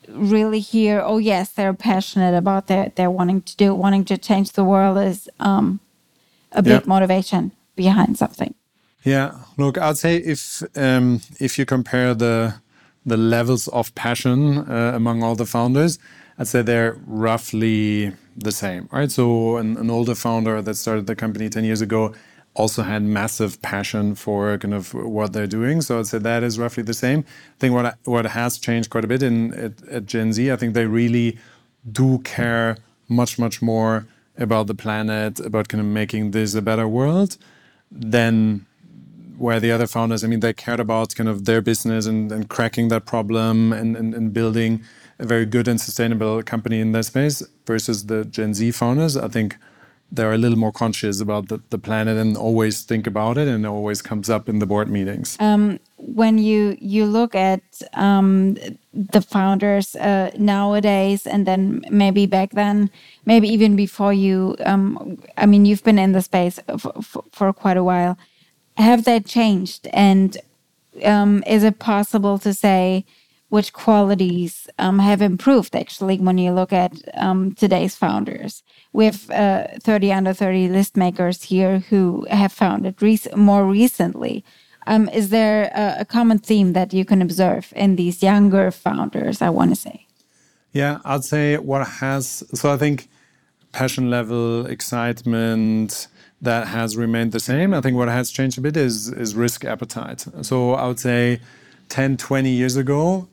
really 0.07 0.61
hear 0.61 1.01
oh 1.03 1.17
yes 1.17 1.51
they're 1.53 1.73
passionate 1.73 2.37
about 2.37 2.67
their 2.67 2.93
they're 2.95 3.11
wanting 3.11 3.41
to 3.41 3.57
do 3.57 3.75
wanting 3.75 4.05
to 4.05 4.19
change 4.19 4.53
the 4.53 4.63
world 4.63 4.99
is 4.99 5.31
um, 5.41 5.81
a 6.53 6.63
big 6.63 6.83
yeah. 6.83 6.87
motivation 6.87 7.53
behind 7.75 8.19
something 8.19 8.55
yeah 9.05 9.39
look 9.57 9.79
i'd 9.79 9.99
say 9.99 10.17
if 10.17 10.63
um, 10.77 11.21
if 11.39 11.59
you 11.59 11.65
compare 11.65 12.15
the 12.15 12.55
the 13.07 13.17
levels 13.17 13.69
of 13.69 13.95
passion 13.95 14.59
uh, 14.59 14.93
among 14.95 15.23
all 15.23 15.35
the 15.35 15.47
founders 15.47 15.99
i'd 16.39 16.49
say 16.49 16.63
they're 16.63 16.97
roughly 17.07 18.13
the 18.37 18.53
same 18.53 18.89
right 18.91 19.11
so 19.11 19.57
an, 19.59 19.77
an 19.77 19.91
older 19.91 20.15
founder 20.15 20.61
that 20.63 20.75
started 20.75 21.07
the 21.07 21.15
company 21.15 21.49
10 21.49 21.65
years 21.65 21.81
ago 21.81 22.13
also 22.55 22.83
had 22.83 23.03
massive 23.03 23.61
passion 23.63 24.15
for 24.15 24.57
kind 24.59 24.75
of 24.75 24.95
what 24.95 25.33
they're 25.33 25.47
doing. 25.47 25.81
So 25.81 25.99
I'd 25.99 26.07
say 26.07 26.19
that 26.19 26.43
is 26.43 26.59
roughly 26.59 26.83
the 26.83 26.95
same. 26.95 27.21
I 27.21 27.59
think 27.59 27.75
what 27.75 27.99
what 28.05 28.27
has 28.27 28.59
changed 28.59 28.91
quite 28.91 29.05
a 29.05 29.09
bit 29.09 29.23
in 29.23 29.53
at, 29.55 29.89
at 29.89 30.07
Gen 30.07 30.33
Z, 30.33 30.51
I 30.51 30.57
think 30.57 30.75
they 30.75 30.87
really 30.87 31.39
do 31.91 32.19
care 32.21 32.77
much 33.09 33.39
much 33.39 33.61
more 33.61 34.07
about 34.39 34.67
the 34.67 34.75
planet, 34.75 35.41
about 35.41 35.69
kind 35.69 35.81
of 35.81 35.87
making 35.87 36.31
this 36.31 36.55
a 36.55 36.63
better 36.63 36.89
world 36.89 37.37
than 37.91 38.67
where 39.39 39.61
the 39.61 39.73
other 39.73 39.87
founders, 39.87 40.25
I 40.25 40.29
mean, 40.29 40.41
they 40.41 40.53
cared 40.53 40.81
about 40.81 41.15
kind 41.15 41.29
of 41.29 41.45
their 41.45 41.61
business 41.61 42.07
and, 42.07 42.31
and 42.31 42.49
cracking 42.49 42.89
that 42.89 43.07
problem 43.07 43.73
and, 43.73 43.97
and, 43.97 44.15
and 44.15 44.33
building 44.33 44.83
a 45.19 45.27
very 45.27 45.47
good 45.47 45.69
and 45.69 45.81
sustainable 45.81 46.43
company 46.43 46.81
in 46.81 46.93
that 46.93 47.05
space 47.05 47.43
versus 47.67 48.07
the 48.07 48.25
Gen 48.25 48.55
Z 48.55 48.71
founders. 48.73 49.17
I 49.17 49.29
think 49.29 49.57
they're 50.15 50.33
a 50.33 50.39
little 50.39 50.59
more 50.59 50.73
conscious 50.73 51.21
about 51.21 51.49
the, 51.49 51.61
the 51.71 51.79
planet 51.79 52.17
and 52.17 52.37
always 52.37 52.83
think 52.83 53.07
about 53.07 53.37
it 53.37 53.49
and 53.49 53.65
it 53.65 53.69
always 53.69 54.01
comes 54.01 54.31
up 54.31 54.49
in 54.49 54.59
the 54.59 54.67
board 54.67 54.89
meetings 54.89 55.37
um, 55.41 55.79
when 55.97 56.39
you 56.39 56.77
you 56.81 57.05
look 57.05 57.35
at 57.35 57.63
um, 57.95 58.57
the 58.93 59.21
founders 59.21 59.97
uh, 59.97 60.31
nowadays 60.39 61.27
and 61.27 61.47
then 61.47 61.83
maybe 61.91 62.27
back 62.27 62.51
then 62.51 62.91
maybe 63.25 63.49
even 63.49 63.77
before 63.77 64.13
you 64.13 64.55
um, 64.65 65.19
i 65.37 65.47
mean 65.47 65.65
you've 65.65 65.85
been 65.85 65.99
in 65.99 66.13
the 66.13 66.23
space 66.23 66.61
for, 67.33 67.53
quite 67.53 67.77
a 67.77 67.85
while 67.85 68.17
have 68.77 69.05
that 69.05 69.25
changed 69.27 69.89
and 69.93 70.39
um, 71.05 71.43
is 71.47 71.63
it 71.63 71.79
possible 71.79 72.39
to 72.39 72.53
say 72.55 73.05
which 73.55 73.73
qualities 73.73 74.69
um, 74.81 74.99
have 74.99 75.23
improved 75.23 75.77
actually 75.77 76.19
when 76.19 76.39
you 76.39 76.51
look 76.51 76.73
at 76.73 76.93
um, 77.15 77.55
today's 77.55 77.95
founders. 77.95 78.65
We 78.93 79.05
have 79.05 79.31
uh, 79.31 79.69
30 79.81 80.13
under 80.13 80.33
30 80.33 80.69
list 80.69 80.97
makers 80.97 81.45
here 81.45 81.79
who 81.79 82.27
have 82.31 82.53
founded 82.53 83.01
rec- 83.01 83.37
more 83.37 83.65
recently. 83.65 84.45
Um, 84.89 85.09
is 85.11 85.29
there 85.29 85.71
a, 85.73 86.01
a, 86.01 86.05
common 86.05 86.39
theme 86.41 86.73
that 86.73 86.93
you 86.93 87.05
can 87.05 87.23
observe 87.23 87.73
in 87.77 87.95
these 87.95 88.25
younger 88.25 88.73
founders? 88.73 89.41
I 89.41 89.51
want 89.51 89.71
to 89.71 89.77
say. 89.77 90.07
Yeah, 90.73 90.99
I'd 91.05 91.23
say 91.23 91.57
what 91.57 91.87
has 91.87 92.43
so 92.55 92.73
I 92.73 92.77
think 92.77 93.09
passion 93.75 94.09
level, 94.09 94.67
excitement 94.67 96.07
that 96.41 96.69
has 96.69 96.97
remained 96.97 97.33
the 97.33 97.41
same. 97.41 97.75
I 97.75 97.81
think 97.81 97.97
what 97.97 98.09
has 98.09 98.31
changed 98.31 98.57
a 98.57 98.61
bit 98.61 98.77
is 98.77 98.97
is 99.25 99.35
risk 99.35 99.65
appetite. 99.65 100.21
So 100.43 100.57
I 100.75 100.87
would 100.87 101.01
say 101.01 101.41
10, 101.89 102.17
20 102.17 102.51
years 102.51 102.77
ago, 102.77 103.29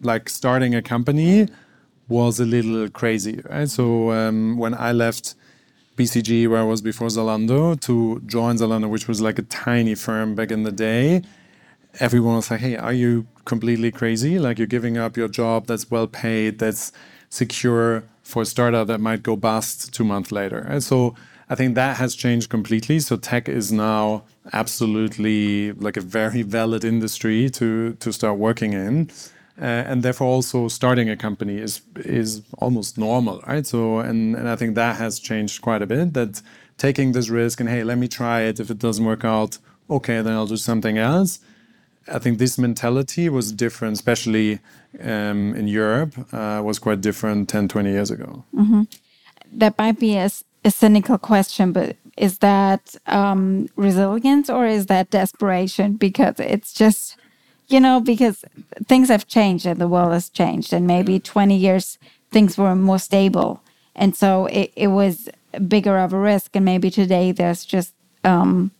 like 0.00 0.28
starting 0.28 0.74
a 0.74 0.82
company 0.82 1.48
was 2.08 2.38
a 2.38 2.44
little 2.44 2.88
crazy, 2.90 3.40
right? 3.50 3.68
So 3.68 4.12
um, 4.12 4.58
when 4.58 4.74
I 4.74 4.92
left 4.92 5.34
BCG, 5.96 6.48
where 6.50 6.60
I 6.60 6.68
was 6.74 6.82
before 6.82 7.08
Zalando, 7.08 7.80
to 7.80 8.20
join 8.26 8.56
Zalando, 8.56 8.88
which 8.88 9.08
was 9.08 9.20
like 9.20 9.38
a 9.38 9.46
tiny 9.66 9.94
firm 9.94 10.34
back 10.34 10.50
in 10.50 10.62
the 10.62 10.72
day, 10.72 11.22
everyone 12.00 12.36
was 12.36 12.50
like, 12.50 12.60
hey, 12.60 12.76
are 12.76 12.92
you 12.92 13.26
completely 13.46 13.90
crazy? 13.90 14.38
Like 14.38 14.58
you're 14.58 14.74
giving 14.76 14.98
up 14.98 15.16
your 15.16 15.28
job 15.28 15.66
that's 15.66 15.90
well 15.90 16.06
paid, 16.06 16.58
that's 16.58 16.92
secure 17.30 18.04
for 18.26 18.42
a 18.42 18.46
startup 18.46 18.88
that 18.88 19.00
might 19.00 19.22
go 19.22 19.36
bust 19.36 19.94
two 19.94 20.04
months 20.04 20.32
later. 20.32 20.66
Right? 20.68 20.82
So 20.82 21.14
I 21.48 21.54
think 21.54 21.76
that 21.76 21.96
has 21.96 22.16
changed 22.16 22.50
completely. 22.50 22.98
So 22.98 23.16
tech 23.16 23.48
is 23.48 23.70
now 23.70 24.24
absolutely 24.52 25.72
like 25.72 25.96
a 25.96 26.00
very 26.00 26.42
valid 26.42 26.84
industry 26.84 27.48
to 27.50 27.94
to 27.94 28.12
start 28.12 28.36
working 28.38 28.72
in. 28.72 29.10
Uh, 29.58 29.64
and 29.90 30.02
therefore 30.02 30.26
also 30.26 30.68
starting 30.68 31.08
a 31.08 31.16
company 31.16 31.56
is 31.56 31.80
is 32.04 32.42
almost 32.58 32.98
normal 32.98 33.40
right 33.46 33.66
so 33.66 34.00
and 34.00 34.36
and 34.36 34.46
i 34.50 34.54
think 34.54 34.74
that 34.74 34.96
has 34.96 35.18
changed 35.18 35.62
quite 35.62 35.80
a 35.80 35.86
bit 35.86 36.12
that 36.12 36.42
taking 36.76 37.12
this 37.12 37.30
risk 37.30 37.58
and 37.58 37.70
hey 37.70 37.82
let 37.82 37.96
me 37.96 38.06
try 38.06 38.42
it 38.42 38.60
if 38.60 38.68
it 38.70 38.78
doesn't 38.78 39.06
work 39.06 39.24
out 39.24 39.56
okay 39.88 40.20
then 40.20 40.34
i'll 40.34 40.52
do 40.54 40.58
something 40.58 40.98
else 40.98 41.38
i 42.12 42.18
think 42.18 42.38
this 42.38 42.58
mentality 42.58 43.28
was 43.28 43.52
different 43.52 43.94
especially 43.94 44.58
um, 45.02 45.54
in 45.54 45.68
europe 45.68 46.14
uh, 46.32 46.60
was 46.64 46.78
quite 46.78 47.00
different 47.00 47.48
10 47.48 47.68
20 47.68 47.90
years 47.90 48.10
ago 48.10 48.44
mm-hmm. 48.54 48.82
that 49.52 49.76
might 49.78 49.98
be 49.98 50.16
a, 50.16 50.30
a 50.64 50.70
cynical 50.70 51.18
question 51.18 51.72
but 51.72 51.96
is 52.16 52.38
that 52.38 52.94
um, 53.06 53.68
resilience 53.76 54.48
or 54.48 54.66
is 54.66 54.86
that 54.86 55.10
desperation? 55.10 55.94
Because 55.94 56.40
it's 56.40 56.72
just, 56.72 57.16
you 57.68 57.78
know, 57.78 58.00
because 58.00 58.44
things 58.86 59.08
have 59.08 59.26
changed 59.26 59.66
and 59.66 59.80
the 59.80 59.88
world 59.88 60.12
has 60.12 60.30
changed, 60.30 60.72
and 60.72 60.86
maybe 60.86 61.20
20 61.20 61.56
years 61.56 61.98
things 62.30 62.56
were 62.56 62.74
more 62.74 62.98
stable. 62.98 63.62
And 63.94 64.16
so 64.16 64.46
it, 64.46 64.72
it 64.76 64.88
was 64.88 65.28
bigger 65.68 65.98
of 65.98 66.12
a 66.12 66.18
risk. 66.18 66.56
And 66.56 66.64
maybe 66.64 66.90
today 66.90 67.32
there's 67.32 67.64
just, 67.64 67.94
um, 68.24 68.70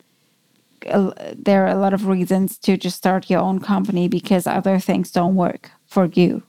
there 1.36 1.64
are 1.64 1.68
a 1.68 1.78
lot 1.78 1.94
of 1.94 2.06
reasons 2.06 2.58
to 2.58 2.76
just 2.76 2.96
start 2.96 3.30
your 3.30 3.40
own 3.40 3.60
company 3.60 4.08
because 4.08 4.46
other 4.46 4.78
things 4.78 5.10
don't 5.10 5.36
work 5.36 5.70
for 5.86 6.06
you. 6.06 6.42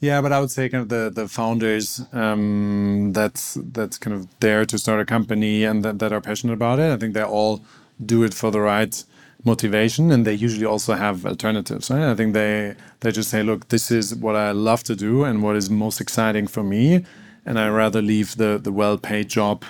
Yeah, 0.00 0.20
but 0.20 0.32
I 0.32 0.40
would 0.40 0.50
say 0.50 0.68
kind 0.68 0.82
of 0.82 0.88
the 0.88 1.10
the 1.10 1.28
founders 1.28 2.02
um, 2.12 3.12
that's 3.14 3.56
that's 3.72 3.96
kind 3.98 4.14
of 4.14 4.26
there 4.40 4.66
to 4.66 4.78
start 4.78 5.00
a 5.00 5.04
company 5.04 5.64
and 5.64 5.82
that, 5.84 5.98
that 5.98 6.12
are 6.12 6.20
passionate 6.20 6.52
about 6.52 6.78
it. 6.78 6.92
I 6.92 6.98
think 6.98 7.14
they 7.14 7.22
all 7.22 7.64
do 8.04 8.22
it 8.22 8.34
for 8.34 8.50
the 8.50 8.60
right 8.60 9.04
motivation, 9.44 10.10
and 10.10 10.26
they 10.26 10.34
usually 10.34 10.66
also 10.66 10.94
have 10.94 11.24
alternatives. 11.24 11.90
Right? 11.90 12.10
I 12.10 12.14
think 12.14 12.34
they 12.34 12.74
they 13.00 13.12
just 13.12 13.30
say, 13.30 13.42
look, 13.42 13.68
this 13.68 13.90
is 13.90 14.14
what 14.14 14.36
I 14.36 14.50
love 14.52 14.82
to 14.84 14.94
do 14.94 15.24
and 15.24 15.42
what 15.42 15.56
is 15.56 15.70
most 15.70 16.00
exciting 16.00 16.48
for 16.48 16.62
me, 16.62 17.04
and 17.46 17.58
I 17.58 17.68
rather 17.68 18.02
leave 18.02 18.36
the 18.36 18.58
the 18.62 18.72
well 18.72 18.98
paid 18.98 19.28
job 19.28 19.64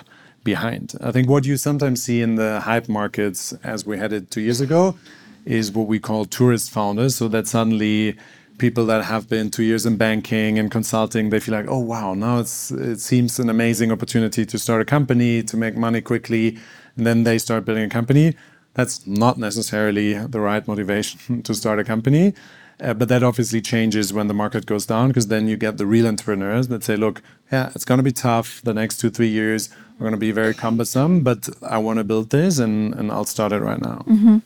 behind. 0.45 0.93
I 1.01 1.11
think 1.11 1.27
what 1.27 1.45
you 1.45 1.57
sometimes 1.57 2.01
see 2.01 2.21
in 2.21 2.35
the 2.35 2.61
hype 2.61 2.87
markets, 2.87 3.51
as 3.63 3.85
we 3.85 3.97
had 3.97 4.13
it 4.13 4.31
two 4.31 4.39
years 4.39 4.61
ago, 4.61 4.95
is 5.43 5.73
what 5.73 5.87
we 5.87 5.99
call 5.99 6.23
tourist 6.23 6.71
founders. 6.71 7.17
So 7.17 7.27
that 7.27 7.47
suddenly 7.47 8.15
people 8.57 8.85
that 8.85 9.03
have 9.03 9.27
been 9.27 9.51
two 9.51 9.63
years 9.63 9.85
in 9.85 9.97
banking 9.97 10.57
and 10.57 10.71
consulting, 10.71 11.29
they 11.29 11.41
feel 11.41 11.53
like, 11.53 11.67
oh 11.67 11.79
wow, 11.79 12.13
now 12.13 12.39
it's 12.39 12.71
it 12.71 12.99
seems 12.99 13.39
an 13.39 13.49
amazing 13.49 13.91
opportunity 13.91 14.45
to 14.45 14.57
start 14.57 14.81
a 14.81 14.85
company 14.85 15.43
to 15.43 15.57
make 15.57 15.75
money 15.75 15.99
quickly, 15.99 16.57
and 16.95 17.05
then 17.05 17.23
they 17.23 17.37
start 17.37 17.65
building 17.65 17.83
a 17.83 17.89
company. 17.89 18.35
That's 18.75 19.05
not 19.05 19.37
necessarily 19.37 20.13
the 20.13 20.39
right 20.39 20.65
motivation 20.67 21.41
to 21.47 21.53
start 21.53 21.79
a 21.79 21.83
company. 21.83 22.33
Uh, 22.79 22.93
but 22.93 23.07
that 23.07 23.23
obviously 23.23 23.61
changes 23.61 24.11
when 24.11 24.27
the 24.27 24.33
market 24.33 24.65
goes 24.65 24.85
down 24.85 25.07
because 25.07 25.27
then 25.27 25.47
you 25.47 25.55
get 25.55 25.77
the 25.77 25.85
real 25.85 26.07
entrepreneurs 26.07 26.67
that 26.67 26.83
say, 26.83 26.95
look, 26.95 27.21
yeah, 27.51 27.71
it's 27.73 27.85
going 27.85 27.99
to 27.99 28.03
be 28.03 28.11
tough. 28.11 28.61
The 28.63 28.73
next 28.73 28.97
two, 28.97 29.09
three 29.09 29.29
years 29.29 29.69
are 29.97 29.99
going 29.99 30.11
to 30.11 30.17
be 30.17 30.31
very 30.31 30.53
cumbersome, 30.53 31.21
but 31.21 31.47
I 31.61 31.77
want 31.77 31.99
to 31.99 32.03
build 32.03 32.31
this 32.31 32.59
and, 32.59 32.93
and 32.95 33.11
I'll 33.11 33.25
start 33.25 33.53
it 33.53 33.59
right 33.59 33.81
now. 33.81 34.03
Mm-hmm 34.07 34.37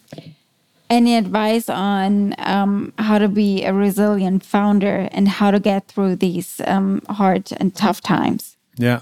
any 0.89 1.15
advice 1.15 1.69
on 1.69 2.33
um, 2.39 2.93
how 2.97 3.19
to 3.19 3.27
be 3.27 3.63
a 3.63 3.73
resilient 3.73 4.43
founder 4.43 5.07
and 5.11 5.27
how 5.27 5.51
to 5.51 5.59
get 5.59 5.87
through 5.87 6.15
these 6.15 6.61
um, 6.65 7.01
hard 7.09 7.51
and 7.57 7.75
tough 7.75 8.01
times? 8.01 8.57
Yeah. 8.75 9.01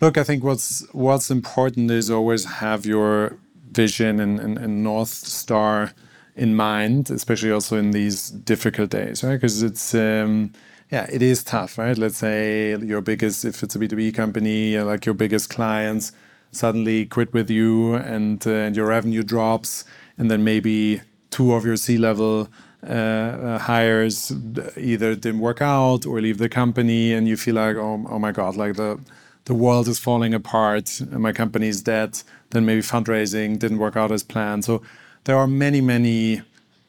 Look, 0.00 0.16
I 0.16 0.24
think 0.24 0.42
what's 0.42 0.86
what's 0.92 1.30
important 1.30 1.90
is 1.90 2.10
always 2.10 2.44
have 2.44 2.86
your 2.86 3.36
vision 3.70 4.20
and, 4.20 4.40
and, 4.40 4.58
and 4.58 4.82
north 4.82 5.08
star 5.08 5.92
in 6.36 6.54
mind, 6.54 7.10
especially 7.10 7.52
also 7.52 7.76
in 7.76 7.92
these 7.92 8.30
difficult 8.30 8.90
days, 8.90 9.22
right? 9.22 9.36
Because 9.36 9.62
it's 9.62 9.94
um, 9.94 10.52
yeah, 10.90 11.06
it 11.10 11.22
is 11.22 11.42
tough, 11.44 11.78
right? 11.78 11.96
Let's 11.96 12.18
say 12.18 12.76
your 12.76 13.00
biggest, 13.00 13.44
if 13.44 13.62
it's 13.62 13.74
a 13.74 13.78
B 13.78 13.88
two 13.88 13.96
B 13.96 14.12
company, 14.12 14.78
like 14.78 15.06
your 15.06 15.14
biggest 15.14 15.50
clients 15.50 16.12
suddenly 16.50 17.06
quit 17.06 17.32
with 17.32 17.50
you, 17.50 17.94
and, 17.94 18.46
uh, 18.46 18.50
and 18.50 18.76
your 18.76 18.86
revenue 18.86 19.22
drops 19.22 19.84
and 20.18 20.30
then 20.30 20.44
maybe 20.44 21.00
two 21.30 21.52
of 21.52 21.64
your 21.64 21.76
C 21.76 21.98
level 21.98 22.48
uh, 22.86 22.92
uh, 22.92 23.58
hires 23.58 24.32
either 24.76 25.14
didn't 25.14 25.40
work 25.40 25.60
out 25.60 26.06
or 26.06 26.20
leave 26.20 26.38
the 26.38 26.48
company, 26.48 27.12
and 27.12 27.26
you 27.26 27.36
feel 27.36 27.54
like, 27.54 27.76
oh, 27.76 28.06
oh 28.08 28.18
my 28.18 28.32
god, 28.32 28.56
like 28.56 28.76
the 28.76 29.00
the 29.46 29.54
world 29.54 29.88
is 29.88 29.98
falling 29.98 30.32
apart, 30.32 31.02
my 31.10 31.32
company 31.32 31.68
is 31.68 31.82
dead, 31.82 32.22
then 32.50 32.64
maybe 32.64 32.80
fundraising 32.80 33.58
didn't 33.58 33.78
work 33.78 33.94
out 33.96 34.10
as 34.10 34.22
planned. 34.22 34.64
So 34.64 34.80
there 35.24 35.36
are 35.36 35.46
many, 35.46 35.80
many 35.80 36.42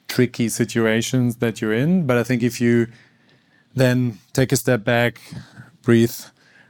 tricky 0.08 0.50
situations 0.50 1.38
that 1.38 1.62
you're 1.62 1.74
in. 1.74 2.06
But 2.06 2.18
I 2.18 2.24
think 2.24 2.44
if 2.44 2.62
you 2.62 2.88
then 3.74 4.20
take 4.34 4.52
a 4.52 4.56
step 4.56 4.84
back, 4.84 5.20
breathe 5.82 6.16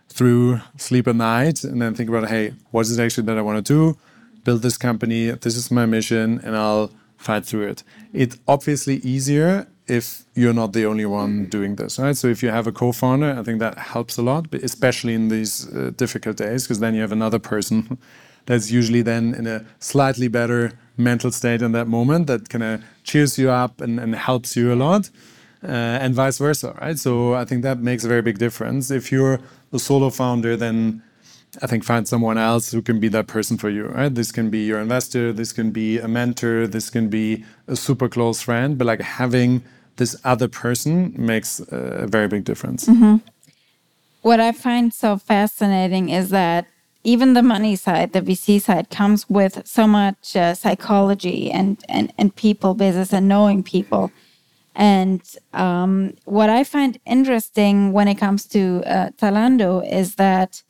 through, 0.10 0.62
sleep 0.78 1.08
at 1.08 1.16
night, 1.16 1.64
and 1.64 1.82
then 1.82 1.94
think 1.94 2.10
about, 2.10 2.30
hey, 2.30 2.54
what 2.72 2.82
is 2.82 2.98
it 2.98 3.04
actually 3.04 3.26
that 3.26 3.38
I 3.38 3.42
want 3.42 3.66
to 3.66 3.74
do? 3.74 3.98
Build 4.44 4.62
this 4.62 4.78
company. 4.78 5.32
This 5.32 5.56
is 5.56 5.70
my 5.72 5.86
mission, 5.86 6.40
and 6.44 6.56
I'll 6.56 6.92
fight 7.18 7.46
through 7.46 7.68
it. 7.68 7.84
It's 8.14 8.38
obviously 8.48 8.98
easier 8.98 9.68
if 9.88 10.24
you're 10.34 10.54
not 10.54 10.74
the 10.74 10.86
only 10.86 11.06
one 11.06 11.46
doing 11.46 11.76
this, 11.76 12.00
right? 12.00 12.16
So 12.16 12.28
if 12.28 12.42
you 12.42 12.50
have 12.50 12.66
a 12.66 12.72
co-founder, 12.72 13.36
I 13.40 13.44
think 13.44 13.60
that 13.60 13.78
helps 13.78 14.18
a 14.18 14.22
lot, 14.22 14.54
especially 14.54 15.14
in 15.14 15.30
these 15.30 15.68
uh, 15.68 15.92
difficult 15.96 16.38
days, 16.38 16.64
because 16.64 16.80
then 16.80 16.96
you 16.96 17.02
have 17.02 17.12
another 17.12 17.40
person 17.40 17.98
that's 18.46 18.72
usually 18.72 19.02
then 19.02 19.34
in 19.34 19.48
a 19.48 19.66
slightly 19.80 20.28
better 20.28 20.74
mental 20.98 21.32
state 21.32 21.62
in 21.62 21.72
that 21.74 21.88
moment 21.88 22.28
that 22.28 22.50
kind 22.50 22.64
of 22.64 22.84
cheers 23.04 23.38
you 23.38 23.50
up 23.50 23.82
and, 23.82 24.00
and 24.00 24.16
helps 24.16 24.56
you 24.56 24.74
a 24.74 24.76
lot, 24.76 25.10
uh, 25.64 25.68
and 25.68 26.16
vice 26.16 26.38
versa, 26.38 26.76
right? 26.82 26.98
So 26.98 27.34
I 27.34 27.46
think 27.46 27.64
that 27.64 27.80
makes 27.80 28.04
a 28.04 28.08
very 28.08 28.22
big 28.22 28.38
difference. 28.38 28.92
If 28.92 29.12
you're 29.12 29.40
a 29.74 29.80
solo 29.80 30.10
founder, 30.10 30.56
then 30.56 31.02
I 31.62 31.68
think 31.68 31.84
find 31.84 32.08
someone 32.08 32.38
else 32.38 32.72
who 32.72 32.82
can 32.82 33.00
be 33.00 33.08
that 33.10 33.28
person 33.28 33.58
for 33.58 33.70
you, 33.70 33.88
right? 33.88 34.14
This 34.14 34.32
can 34.32 34.50
be 34.50 34.66
your 34.66 34.80
investor, 34.80 35.32
this 35.34 35.54
can 35.54 35.72
be 35.72 36.00
a 36.00 36.08
mentor, 36.08 36.68
this 36.68 36.90
can 36.90 37.10
be 37.10 37.46
a 37.68 37.76
super 37.76 38.10
close 38.10 38.42
friend, 38.42 38.78
but 38.78 38.86
like 38.86 39.02
having 39.02 39.64
this 39.96 40.16
other 40.24 40.48
person 40.50 41.14
makes 41.18 41.62
a 41.72 42.08
very 42.08 42.28
big 42.28 42.44
difference. 42.44 42.86
Mm-hmm. 42.86 43.18
What 44.22 44.40
I 44.40 44.52
find 44.52 44.94
so 44.94 45.18
fascinating 45.18 46.10
is 46.10 46.30
that 46.32 46.68
even 47.06 47.34
the 47.34 47.44
money 47.44 47.76
side, 47.76 48.14
the 48.14 48.22
VC 48.22 48.60
side, 48.62 48.90
comes 48.90 49.30
with 49.30 49.62
so 49.66 49.88
much 49.88 50.36
uh, 50.36 50.56
psychology 50.56 51.52
and, 51.52 51.82
and, 51.88 52.12
and 52.18 52.36
people 52.36 52.74
business 52.74 53.14
and 53.14 53.28
knowing 53.28 53.62
people. 53.64 54.12
And 54.76 55.22
um, 55.54 56.16
what 56.26 56.50
I 56.50 56.64
find 56.64 57.00
interesting 57.06 57.94
when 57.94 58.08
it 58.08 58.16
comes 58.16 58.46
to 58.48 58.84
uh, 58.86 59.12
Zalando 59.22 59.88
is 59.90 60.16
that 60.16 60.64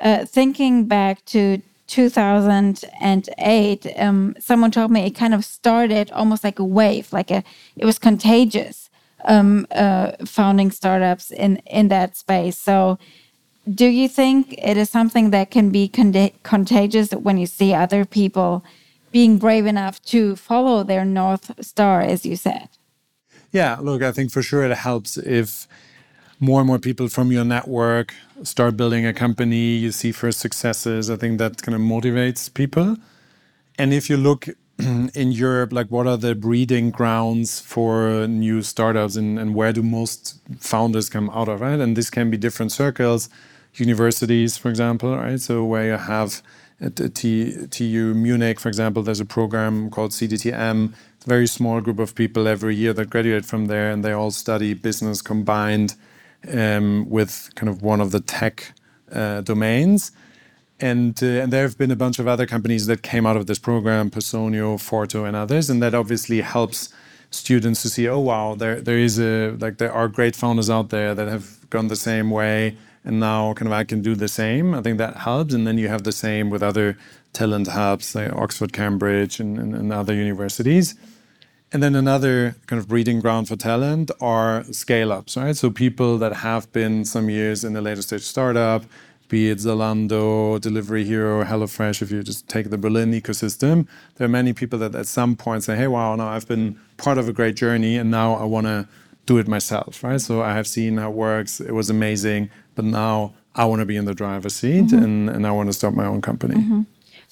uh, 0.00 0.24
thinking 0.24 0.86
back 0.86 1.24
to 1.26 1.60
2008, 1.88 3.86
um, 3.98 4.34
someone 4.38 4.70
told 4.70 4.90
me 4.90 5.02
it 5.02 5.10
kind 5.10 5.34
of 5.34 5.44
started 5.44 6.10
almost 6.12 6.42
like 6.44 6.58
a 6.58 6.64
wave, 6.64 7.12
like 7.12 7.30
a 7.30 7.44
it 7.76 7.84
was 7.84 7.98
contagious. 7.98 8.88
Um, 9.24 9.68
uh, 9.70 10.10
founding 10.26 10.72
startups 10.72 11.30
in 11.30 11.58
in 11.58 11.86
that 11.88 12.16
space. 12.16 12.58
So, 12.58 12.98
do 13.68 13.86
you 13.86 14.08
think 14.08 14.54
it 14.58 14.76
is 14.76 14.90
something 14.90 15.30
that 15.30 15.50
can 15.50 15.70
be 15.70 15.88
con- 15.88 16.30
contagious 16.42 17.12
when 17.12 17.38
you 17.38 17.46
see 17.46 17.74
other 17.74 18.04
people 18.04 18.64
being 19.12 19.38
brave 19.38 19.66
enough 19.66 20.02
to 20.02 20.36
follow 20.36 20.82
their 20.82 21.04
north 21.04 21.52
star, 21.64 22.00
as 22.00 22.26
you 22.26 22.34
said? 22.34 22.68
Yeah, 23.52 23.76
look, 23.80 24.02
I 24.02 24.12
think 24.12 24.32
for 24.32 24.42
sure 24.42 24.64
it 24.64 24.76
helps 24.76 25.16
if 25.18 25.68
more 26.40 26.60
and 26.60 26.66
more 26.66 26.78
people 26.78 27.08
from 27.08 27.30
your 27.30 27.44
network 27.44 28.14
start 28.42 28.76
building 28.76 29.06
a 29.06 29.12
company, 29.12 29.76
you 29.76 29.92
see 29.92 30.10
first 30.10 30.40
successes. 30.40 31.08
I 31.08 31.16
think 31.16 31.38
that 31.38 31.62
kind 31.62 31.76
of 31.76 31.80
motivates 31.80 32.52
people. 32.52 32.96
And 33.78 33.94
if 33.94 34.10
you 34.10 34.16
look 34.16 34.48
in 34.78 35.30
Europe, 35.30 35.72
like 35.72 35.86
what 35.88 36.06
are 36.08 36.16
the 36.16 36.34
breeding 36.34 36.90
grounds 36.90 37.60
for 37.60 38.26
new 38.26 38.62
startups 38.62 39.14
and, 39.14 39.38
and 39.38 39.54
where 39.54 39.72
do 39.72 39.82
most 39.82 40.40
founders 40.58 41.08
come 41.08 41.30
out 41.30 41.48
of, 41.48 41.60
right? 41.60 41.78
And 41.78 41.96
this 41.96 42.10
can 42.10 42.30
be 42.30 42.36
different 42.36 42.72
circles, 42.72 43.28
universities, 43.74 44.56
for 44.56 44.68
example, 44.68 45.16
right? 45.16 45.40
So 45.40 45.64
where 45.64 45.86
you 45.86 45.96
have 45.96 46.42
at 46.80 47.14
T, 47.14 47.66
TU 47.70 48.14
Munich, 48.14 48.58
for 48.60 48.68
example, 48.68 49.02
there's 49.02 49.20
a 49.20 49.24
program 49.24 49.88
called 49.90 50.10
CDTM. 50.10 50.92
It's 51.16 51.26
a 51.26 51.28
very 51.28 51.46
small 51.46 51.80
group 51.80 51.98
of 51.98 52.14
people 52.14 52.48
every 52.48 52.74
year 52.74 52.92
that 52.92 53.08
graduate 53.08 53.44
from 53.44 53.66
there 53.66 53.90
and 53.90 54.04
they 54.04 54.12
all 54.12 54.32
study 54.32 54.74
business 54.74 55.22
combined 55.22 55.94
um, 56.52 57.08
with 57.08 57.50
kind 57.54 57.68
of 57.68 57.82
one 57.82 58.00
of 58.00 58.10
the 58.10 58.20
tech 58.20 58.72
uh, 59.12 59.42
domains. 59.42 60.10
And, 60.80 61.22
uh, 61.22 61.26
and 61.26 61.52
there 61.52 61.62
have 61.62 61.78
been 61.78 61.92
a 61.92 61.96
bunch 61.96 62.18
of 62.18 62.26
other 62.26 62.46
companies 62.46 62.86
that 62.86 63.02
came 63.02 63.24
out 63.24 63.36
of 63.36 63.46
this 63.46 63.60
program, 63.60 64.10
Personio, 64.10 64.76
Forto, 64.76 65.26
and 65.26 65.36
others, 65.36 65.70
and 65.70 65.80
that 65.80 65.94
obviously 65.94 66.40
helps 66.40 66.92
students 67.34 67.82
to 67.82 67.88
see, 67.88 68.08
oh 68.08 68.20
wow, 68.20 68.54
there 68.54 68.80
there 68.80 68.98
is 68.98 69.18
a 69.18 69.56
like 69.58 69.78
there 69.78 69.92
are 69.92 70.08
great 70.08 70.36
founders 70.36 70.70
out 70.70 70.90
there 70.90 71.14
that 71.14 71.28
have 71.28 71.68
gone 71.70 71.88
the 71.88 71.96
same 71.96 72.30
way, 72.30 72.76
and 73.04 73.18
now 73.20 73.54
kind 73.54 73.66
of 73.66 73.72
I 73.72 73.84
can 73.84 74.02
do 74.02 74.14
the 74.14 74.28
same. 74.28 74.74
I 74.74 74.82
think 74.82 74.98
that 74.98 75.16
helps, 75.16 75.54
and 75.54 75.66
then 75.66 75.78
you 75.78 75.88
have 75.88 76.04
the 76.04 76.12
same 76.12 76.50
with 76.50 76.62
other 76.62 76.96
talent 77.32 77.68
hubs 77.68 78.14
like 78.14 78.32
Oxford, 78.32 78.72
Cambridge, 78.72 79.40
and, 79.40 79.58
and, 79.58 79.74
and 79.74 79.92
other 79.92 80.14
universities. 80.14 80.94
And 81.72 81.82
then 81.82 81.94
another 81.94 82.56
kind 82.66 82.78
of 82.78 82.86
breeding 82.86 83.20
ground 83.20 83.48
for 83.48 83.56
talent 83.56 84.10
are 84.20 84.62
scale 84.64 85.10
ups, 85.10 85.38
right? 85.38 85.56
So 85.56 85.70
people 85.70 86.18
that 86.18 86.34
have 86.34 86.70
been 86.72 87.06
some 87.06 87.30
years 87.30 87.64
in 87.64 87.74
a 87.74 87.80
later 87.80 88.02
stage 88.02 88.24
startup, 88.24 88.84
be 89.32 89.48
it 89.48 89.56
Zalando, 89.56 90.60
Delivery 90.60 91.04
Hero, 91.04 91.42
HelloFresh, 91.42 92.02
if 92.02 92.10
you 92.10 92.22
just 92.22 92.48
take 92.48 92.68
the 92.68 92.76
Berlin 92.76 93.12
ecosystem, 93.12 93.88
there 94.16 94.26
are 94.26 94.28
many 94.28 94.52
people 94.52 94.78
that 94.80 94.94
at 94.94 95.06
some 95.06 95.36
point 95.36 95.64
say, 95.64 95.74
hey, 95.74 95.86
wow, 95.86 96.14
now 96.16 96.28
I've 96.28 96.46
been 96.46 96.78
part 96.98 97.16
of 97.16 97.30
a 97.30 97.32
great 97.32 97.56
journey 97.56 97.96
and 97.96 98.10
now 98.10 98.34
I 98.34 98.44
want 98.44 98.66
to 98.66 98.86
do 99.24 99.38
it 99.38 99.48
myself, 99.48 100.04
right? 100.04 100.20
So 100.20 100.42
I 100.42 100.52
have 100.52 100.66
seen 100.66 100.98
how 100.98 101.08
it 101.08 101.14
works. 101.14 101.62
It 101.62 101.72
was 101.72 101.88
amazing, 101.88 102.50
but 102.74 102.84
now 102.84 103.32
I 103.54 103.64
want 103.64 103.80
to 103.80 103.86
be 103.86 103.96
in 103.96 104.04
the 104.04 104.14
driver's 104.14 104.54
seat 104.54 104.88
mm-hmm. 104.88 105.02
and, 105.02 105.30
and 105.30 105.46
I 105.46 105.50
want 105.50 105.70
to 105.70 105.72
start 105.72 105.94
my 105.94 106.04
own 106.04 106.20
company. 106.20 106.56
Mm-hmm. 106.56 106.82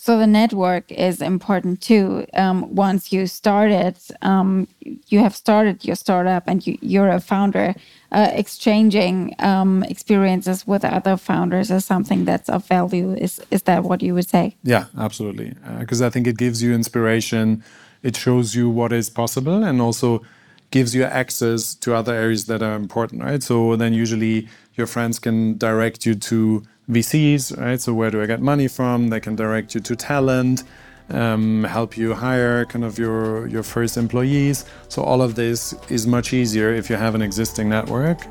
So 0.03 0.17
the 0.17 0.27
network 0.27 0.91
is 0.91 1.21
important 1.21 1.83
too. 1.83 2.25
Um, 2.33 2.75
once 2.75 3.13
you 3.13 3.27
started, 3.27 3.99
um, 4.23 4.67
you 4.81 5.19
have 5.19 5.37
started 5.37 5.85
your 5.85 5.95
startup 5.95 6.45
and 6.47 6.67
you, 6.67 7.03
are 7.03 7.11
a 7.11 7.21
founder. 7.21 7.75
Uh, 8.11 8.31
exchanging 8.33 9.35
um, 9.41 9.83
experiences 9.83 10.67
with 10.67 10.87
other 10.87 11.19
founders 11.19 11.71
is 11.71 11.85
something 11.85 12.25
that's 12.25 12.49
of 12.49 12.65
value. 12.67 13.13
Is 13.13 13.43
is 13.51 13.65
that 13.65 13.83
what 13.83 14.03
you 14.03 14.15
would 14.15 14.27
say? 14.27 14.57
Yeah, 14.63 14.87
absolutely. 14.97 15.53
Because 15.79 16.01
uh, 16.01 16.07
I 16.07 16.11
think 16.11 16.27
it 16.27 16.39
gives 16.39 16.63
you 16.63 16.73
inspiration. 16.73 17.63
It 18.03 18.17
shows 18.17 18.55
you 18.55 18.71
what 18.71 18.93
is 18.93 19.11
possible, 19.11 19.63
and 19.63 19.83
also 19.83 20.23
gives 20.71 20.95
you 20.95 21.05
access 21.05 21.75
to 21.75 21.95
other 21.95 22.15
areas 22.15 22.47
that 22.47 22.63
are 22.63 22.77
important, 22.77 23.23
right? 23.23 23.43
So 23.43 23.77
then 23.77 23.93
usually 23.93 24.49
your 24.75 24.87
friends 24.87 25.19
can 25.19 25.59
direct 25.59 26.07
you 26.07 26.15
to 26.15 26.63
VCs, 26.89 27.61
right? 27.61 27.81
So 27.81 27.95
where 27.95 28.11
do 28.11 28.23
I 28.23 28.27
get 28.27 28.41
money 28.41 28.69
from? 28.69 29.09
They 29.09 29.21
can 29.21 29.37
direct 29.37 29.75
you 29.75 29.81
to 29.81 29.97
talent, 29.97 30.65
um, 31.11 31.65
help 31.65 31.97
you 31.97 32.15
hire 32.15 32.65
kind 32.67 32.85
of 32.85 32.99
your 32.99 33.47
your 33.49 33.63
first 33.63 33.97
employees. 33.97 34.65
So 34.89 35.03
all 35.03 35.23
of 35.23 35.35
this 35.35 35.75
is 35.89 36.07
much 36.07 36.33
easier 36.33 36.73
if 36.73 36.89
you 36.91 36.97
have 36.97 37.15
an 37.15 37.23
existing 37.23 37.69
network, 37.69 38.27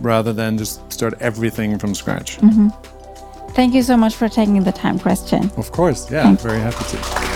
rather 0.00 0.32
than 0.32 0.58
just 0.58 0.92
start 0.92 1.14
everything 1.20 1.78
from 1.78 1.94
scratch. 1.94 2.38
Mm-hmm. 2.38 2.68
Thank 3.52 3.74
you 3.74 3.82
so 3.82 3.96
much 3.96 4.14
for 4.14 4.28
taking 4.28 4.62
the 4.62 4.72
time, 4.72 4.98
Christian. 4.98 5.50
Of 5.56 5.72
course, 5.72 6.10
yeah, 6.10 6.22
Thanks. 6.22 6.42
very 6.42 6.60
happy 6.60 6.84
to. 6.96 7.29